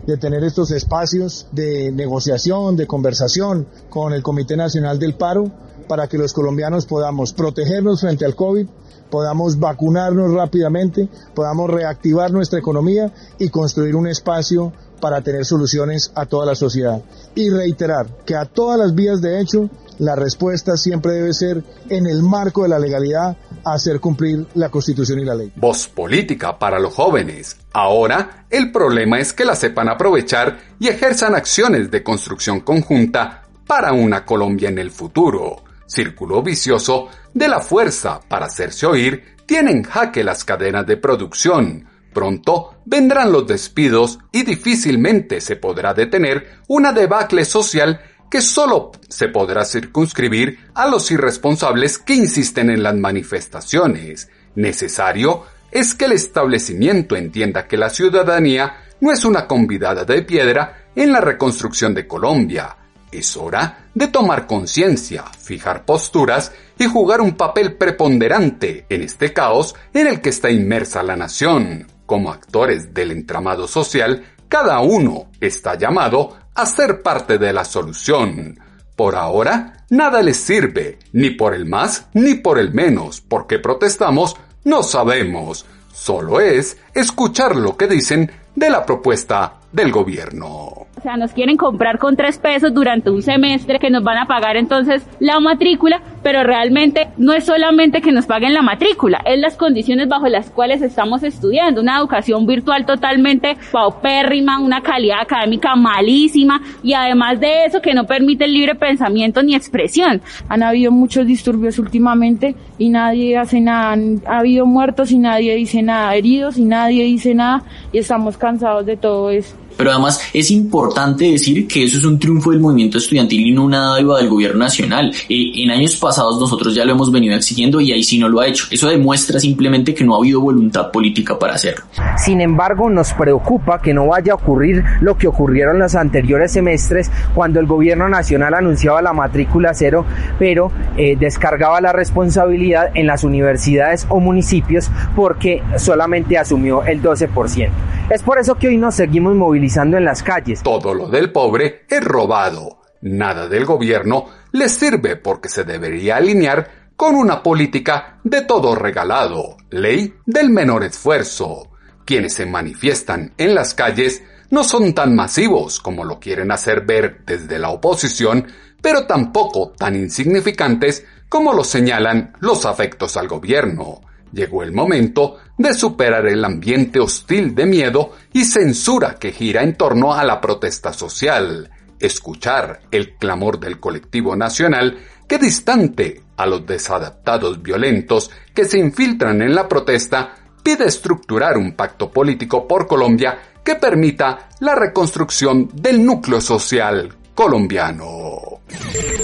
de 0.06 0.18
tener 0.18 0.44
estos 0.44 0.70
espacios 0.70 1.46
de 1.52 1.92
negociación, 1.92 2.76
de 2.76 2.86
conversación 2.86 3.68
con 3.88 4.12
el 4.12 4.22
Comité 4.22 4.54
Nacional 4.54 4.98
del 4.98 5.14
Paro 5.14 5.50
para 5.88 6.08
que 6.08 6.18
los 6.18 6.34
colombianos 6.34 6.84
podamos 6.84 7.32
protegernos 7.32 8.02
frente 8.02 8.26
al 8.26 8.34
COVID, 8.34 8.66
podamos 9.10 9.58
vacunarnos 9.58 10.30
rápidamente, 10.34 11.08
podamos 11.34 11.70
reactivar 11.70 12.30
nuestra 12.30 12.58
economía 12.58 13.14
y 13.38 13.48
construir 13.48 13.96
un 13.96 14.08
espacio 14.08 14.74
para 15.00 15.22
tener 15.22 15.44
soluciones 15.44 16.12
a 16.14 16.26
toda 16.26 16.46
la 16.46 16.54
sociedad. 16.54 17.02
Y 17.34 17.50
reiterar 17.50 18.06
que 18.24 18.36
a 18.36 18.44
todas 18.44 18.78
las 18.78 18.94
vías 18.94 19.20
de 19.20 19.40
hecho, 19.40 19.68
la 19.98 20.16
respuesta 20.16 20.76
siempre 20.76 21.12
debe 21.12 21.32
ser 21.32 21.62
en 21.88 22.06
el 22.06 22.22
marco 22.22 22.62
de 22.62 22.68
la 22.68 22.78
legalidad, 22.78 23.36
hacer 23.64 24.00
cumplir 24.00 24.46
la 24.54 24.68
Constitución 24.68 25.20
y 25.20 25.24
la 25.24 25.34
ley. 25.34 25.52
Voz 25.56 25.88
política 25.88 26.58
para 26.58 26.78
los 26.78 26.94
jóvenes. 26.94 27.56
Ahora, 27.72 28.46
el 28.48 28.72
problema 28.72 29.20
es 29.20 29.32
que 29.32 29.44
la 29.44 29.54
sepan 29.54 29.88
aprovechar 29.88 30.58
y 30.78 30.88
ejerzan 30.88 31.34
acciones 31.34 31.90
de 31.90 32.02
construcción 32.02 32.60
conjunta 32.60 33.42
para 33.66 33.92
una 33.92 34.24
Colombia 34.24 34.68
en 34.68 34.78
el 34.78 34.90
futuro. 34.90 35.62
Círculo 35.86 36.42
vicioso 36.42 37.08
de 37.34 37.48
la 37.48 37.60
fuerza 37.60 38.20
para 38.26 38.46
hacerse 38.46 38.86
oír 38.86 39.36
tiene 39.44 39.72
en 39.72 39.82
jaque 39.82 40.24
las 40.24 40.44
cadenas 40.44 40.86
de 40.86 40.96
producción. 40.96 41.89
Pronto 42.12 42.82
vendrán 42.84 43.32
los 43.32 43.46
despidos 43.46 44.18
y 44.32 44.42
difícilmente 44.42 45.40
se 45.40 45.56
podrá 45.56 45.94
detener 45.94 46.60
una 46.68 46.92
debacle 46.92 47.44
social 47.44 48.00
que 48.30 48.40
solo 48.40 48.92
se 49.08 49.28
podrá 49.28 49.64
circunscribir 49.64 50.58
a 50.74 50.86
los 50.88 51.10
irresponsables 51.10 51.98
que 51.98 52.14
insisten 52.14 52.70
en 52.70 52.82
las 52.82 52.94
manifestaciones. 52.94 54.28
Necesario 54.54 55.44
es 55.70 55.94
que 55.94 56.06
el 56.06 56.12
establecimiento 56.12 57.16
entienda 57.16 57.66
que 57.66 57.76
la 57.76 57.90
ciudadanía 57.90 58.74
no 59.00 59.12
es 59.12 59.24
una 59.24 59.46
convidada 59.46 60.04
de 60.04 60.22
piedra 60.22 60.86
en 60.94 61.12
la 61.12 61.20
reconstrucción 61.20 61.94
de 61.94 62.06
Colombia. 62.06 62.76
Es 63.10 63.36
hora 63.36 63.88
de 63.94 64.06
tomar 64.06 64.46
conciencia, 64.46 65.24
fijar 65.24 65.84
posturas 65.84 66.52
y 66.78 66.86
jugar 66.86 67.20
un 67.20 67.36
papel 67.36 67.74
preponderante 67.74 68.86
en 68.88 69.02
este 69.02 69.32
caos 69.32 69.74
en 69.92 70.06
el 70.06 70.20
que 70.20 70.28
está 70.28 70.50
inmersa 70.50 71.02
la 71.02 71.16
nación. 71.16 71.86
Como 72.10 72.32
actores 72.32 72.92
del 72.92 73.12
entramado 73.12 73.68
social, 73.68 74.24
cada 74.48 74.80
uno 74.80 75.26
está 75.40 75.78
llamado 75.78 76.36
a 76.56 76.66
ser 76.66 77.02
parte 77.02 77.38
de 77.38 77.52
la 77.52 77.64
solución. 77.64 78.58
Por 78.96 79.14
ahora, 79.14 79.84
nada 79.90 80.20
les 80.20 80.38
sirve, 80.38 80.98
ni 81.12 81.30
por 81.30 81.54
el 81.54 81.66
más 81.66 82.08
ni 82.12 82.34
por 82.34 82.58
el 82.58 82.74
menos, 82.74 83.20
porque 83.20 83.60
protestamos, 83.60 84.36
no 84.64 84.82
sabemos. 84.82 85.66
Solo 85.92 86.40
es 86.40 86.78
escuchar 86.94 87.54
lo 87.54 87.76
que 87.76 87.86
dicen 87.86 88.28
de 88.56 88.70
la 88.70 88.84
propuesta 88.84 89.60
del 89.70 89.92
gobierno. 89.92 90.48
O 90.48 91.02
sea, 91.02 91.16
nos 91.16 91.32
quieren 91.32 91.56
comprar 91.56 91.98
con 91.98 92.16
tres 92.16 92.38
pesos 92.38 92.74
durante 92.74 93.08
un 93.10 93.22
semestre 93.22 93.78
que 93.78 93.88
nos 93.88 94.02
van 94.02 94.18
a 94.18 94.26
pagar 94.26 94.56
entonces 94.56 95.02
la 95.20 95.38
matrícula, 95.38 96.02
pero 96.22 96.42
realmente 96.42 97.08
no 97.16 97.32
es 97.32 97.44
solamente 97.44 98.00
que 98.00 98.12
nos 98.12 98.26
paguen 98.26 98.54
la 98.54 98.62
matrícula, 98.62 99.22
es 99.24 99.38
las 99.38 99.56
condiciones 99.56 100.08
bajo 100.08 100.28
las 100.28 100.50
cuales 100.50 100.82
estamos 100.82 101.22
estudiando. 101.22 101.80
Una 101.80 101.98
educación 101.98 102.46
virtual 102.46 102.86
totalmente 102.86 103.56
paupérrima, 103.72 104.58
una 104.58 104.80
calidad 104.82 105.20
académica 105.20 105.74
malísima 105.76 106.60
y 106.82 106.92
además 106.92 107.40
de 107.40 107.64
eso 107.64 107.80
que 107.80 107.94
no 107.94 108.06
permite 108.06 108.44
el 108.44 108.54
libre 108.54 108.74
pensamiento 108.74 109.42
ni 109.42 109.54
expresión. 109.54 110.20
Han 110.48 110.62
habido 110.62 110.92
muchos 110.92 111.26
disturbios 111.26 111.78
últimamente 111.78 112.54
y 112.78 112.90
nadie 112.90 113.36
hace 113.36 113.60
nada. 113.60 113.96
Ha 114.26 114.38
habido 114.38 114.66
muertos 114.66 115.12
y 115.12 115.18
nadie 115.18 115.54
dice 115.54 115.82
nada, 115.82 116.14
heridos 116.14 116.58
y 116.58 116.64
nadie 116.64 117.04
dice 117.04 117.34
nada 117.34 117.62
y 117.92 117.98
estamos 117.98 118.36
cansados 118.36 118.86
de 118.86 118.96
todo 118.96 119.30
esto. 119.30 119.58
Pero 119.80 119.92
además 119.92 120.20
es 120.34 120.50
importante 120.50 121.24
decir 121.24 121.66
que 121.66 121.84
eso 121.84 121.96
es 121.96 122.04
un 122.04 122.18
triunfo 122.18 122.50
del 122.50 122.60
movimiento 122.60 122.98
estudiantil 122.98 123.46
y 123.46 123.52
no 123.52 123.64
una 123.64 123.92
dádiva 123.92 124.18
del 124.18 124.28
gobierno 124.28 124.58
nacional. 124.58 125.10
Eh, 125.26 125.52
en 125.54 125.70
años 125.70 125.96
pasados 125.96 126.38
nosotros 126.38 126.74
ya 126.74 126.84
lo 126.84 126.92
hemos 126.92 127.10
venido 127.10 127.34
exigiendo 127.34 127.80
y 127.80 127.90
ahí 127.90 128.04
sí 128.04 128.18
no 128.18 128.28
lo 128.28 128.40
ha 128.40 128.46
hecho. 128.46 128.66
Eso 128.70 128.90
demuestra 128.90 129.40
simplemente 129.40 129.94
que 129.94 130.04
no 130.04 130.14
ha 130.14 130.18
habido 130.18 130.42
voluntad 130.42 130.90
política 130.90 131.38
para 131.38 131.54
hacerlo. 131.54 131.86
Sin 132.18 132.42
embargo, 132.42 132.90
nos 132.90 133.14
preocupa 133.14 133.80
que 133.80 133.94
no 133.94 134.08
vaya 134.08 134.32
a 134.32 134.36
ocurrir 134.36 134.84
lo 135.00 135.16
que 135.16 135.26
ocurrieron 135.26 135.78
los 135.78 135.94
anteriores 135.94 136.52
semestres 136.52 137.10
cuando 137.34 137.58
el 137.58 137.64
gobierno 137.64 138.06
nacional 138.06 138.52
anunciaba 138.52 139.00
la 139.00 139.14
matrícula 139.14 139.72
cero, 139.72 140.04
pero 140.38 140.70
eh, 140.98 141.16
descargaba 141.18 141.80
la 141.80 141.92
responsabilidad 141.94 142.90
en 142.92 143.06
las 143.06 143.24
universidades 143.24 144.06
o 144.10 144.20
municipios 144.20 144.90
porque 145.16 145.62
solamente 145.78 146.36
asumió 146.36 146.84
el 146.84 147.02
12%. 147.02 147.70
Es 148.10 148.24
por 148.24 148.40
eso 148.40 148.56
que 148.56 148.66
hoy 148.66 148.76
nos 148.76 148.96
seguimos 148.96 149.36
movilizando 149.36 149.96
en 149.96 150.04
las 150.04 150.24
calles. 150.24 150.64
Todo 150.64 150.92
lo 150.92 151.06
del 151.06 151.30
pobre 151.30 151.84
es 151.88 152.02
robado. 152.02 152.80
Nada 153.02 153.46
del 153.46 153.64
gobierno 153.64 154.26
les 154.50 154.72
sirve 154.72 155.14
porque 155.14 155.48
se 155.48 155.62
debería 155.62 156.16
alinear 156.16 156.90
con 156.96 157.14
una 157.14 157.40
política 157.40 158.18
de 158.24 158.42
todo 158.42 158.74
regalado, 158.74 159.56
ley 159.70 160.12
del 160.26 160.50
menor 160.50 160.82
esfuerzo. 160.82 161.70
Quienes 162.04 162.34
se 162.34 162.46
manifiestan 162.46 163.32
en 163.38 163.54
las 163.54 163.74
calles 163.74 164.24
no 164.50 164.64
son 164.64 164.92
tan 164.92 165.14
masivos 165.14 165.78
como 165.78 166.04
lo 166.04 166.18
quieren 166.18 166.50
hacer 166.50 166.80
ver 166.84 167.22
desde 167.24 167.60
la 167.60 167.70
oposición, 167.70 168.44
pero 168.82 169.06
tampoco 169.06 169.72
tan 169.78 169.94
insignificantes 169.94 171.06
como 171.28 171.52
lo 171.52 171.62
señalan 171.62 172.32
los 172.40 172.66
afectos 172.66 173.16
al 173.16 173.28
gobierno. 173.28 174.00
Llegó 174.32 174.62
el 174.62 174.72
momento 174.72 175.38
de 175.58 175.74
superar 175.74 176.26
el 176.26 176.44
ambiente 176.44 177.00
hostil 177.00 177.54
de 177.54 177.66
miedo 177.66 178.12
y 178.32 178.44
censura 178.44 179.16
que 179.16 179.32
gira 179.32 179.62
en 179.62 179.76
torno 179.76 180.14
a 180.14 180.24
la 180.24 180.40
protesta 180.40 180.92
social, 180.92 181.70
escuchar 181.98 182.82
el 182.90 183.16
clamor 183.16 183.58
del 183.58 183.80
colectivo 183.80 184.36
nacional 184.36 184.98
que 185.26 185.38
distante 185.38 186.22
a 186.36 186.46
los 186.46 186.64
desadaptados 186.66 187.62
violentos 187.62 188.30
que 188.54 188.64
se 188.64 188.78
infiltran 188.78 189.42
en 189.42 189.54
la 189.54 189.68
protesta, 189.68 190.34
pide 190.62 190.86
estructurar 190.86 191.56
un 191.56 191.72
pacto 191.72 192.10
político 192.10 192.66
por 192.66 192.86
Colombia 192.86 193.38
que 193.64 193.74
permita 193.74 194.48
la 194.60 194.74
reconstrucción 194.74 195.68
del 195.74 196.04
núcleo 196.04 196.40
social 196.40 197.14
colombiano. 197.34 198.60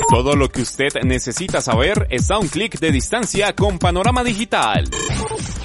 Todo 0.09 0.37
lo 0.37 0.49
que 0.49 0.62
usted 0.62 1.03
necesita 1.03 1.61
saber 1.61 2.07
está 2.11 2.37
a 2.37 2.38
un 2.38 2.47
clic 2.47 2.79
de 2.79 2.92
distancia 2.92 3.55
con 3.55 3.77
Panorama 3.77 4.23
Digital. 4.23 4.88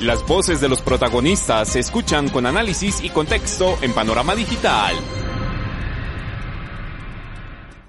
Las 0.00 0.26
voces 0.26 0.62
de 0.62 0.68
los 0.68 0.80
protagonistas 0.80 1.68
se 1.68 1.80
escuchan 1.80 2.30
con 2.30 2.46
análisis 2.46 3.02
y 3.02 3.10
contexto 3.10 3.78
en 3.82 3.92
Panorama 3.92 4.34
Digital. 4.34 4.94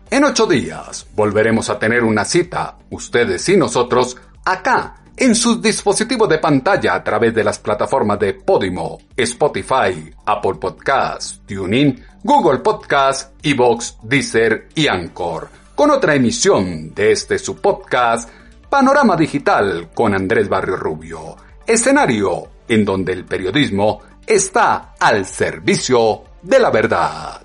En 0.10 0.24
ocho 0.24 0.46
días 0.46 1.08
volveremos 1.16 1.70
a 1.70 1.80
tener 1.80 2.04
una 2.04 2.26
cita, 2.26 2.78
ustedes 2.92 3.50
y 3.50 3.58
nosotros, 3.58 4.16
acá, 4.46 4.98
en 5.18 5.34
sus 5.34 5.62
dispositivos 5.62 6.30
de 6.30 6.38
pantalla 6.38 6.94
a 6.94 7.04
través 7.04 7.34
de 7.34 7.44
las 7.44 7.58
plataformas 7.58 8.20
de 8.20 8.36
Podimo, 8.36 9.00
Spotify, 9.18 10.14
Apple 10.26 10.56
Podcasts, 10.56 11.42
TuneIn, 11.48 12.06
Google 12.24 12.60
Podcasts, 12.60 13.32
Evox, 13.42 13.98
Deezer 14.04 14.70
y 14.76 14.88
Anchor, 14.88 15.50
con 15.74 15.90
otra 15.90 16.14
emisión 16.14 16.94
de 16.94 17.12
este 17.12 17.40
su 17.40 17.58
podcast, 17.58 18.30
Panorama 18.70 19.16
Digital 19.16 19.90
con 19.94 20.14
Andrés 20.14 20.48
Barrio 20.48 20.76
Rubio, 20.76 21.36
escenario 21.66 22.48
en 22.68 22.86
donde 22.86 23.14
el 23.14 23.26
periodismo 23.26 24.02
está 24.26 24.94
al 25.00 25.26
servicio 25.26 26.24
de 26.42 26.60
la 26.60 26.70
verdad. 26.70 27.45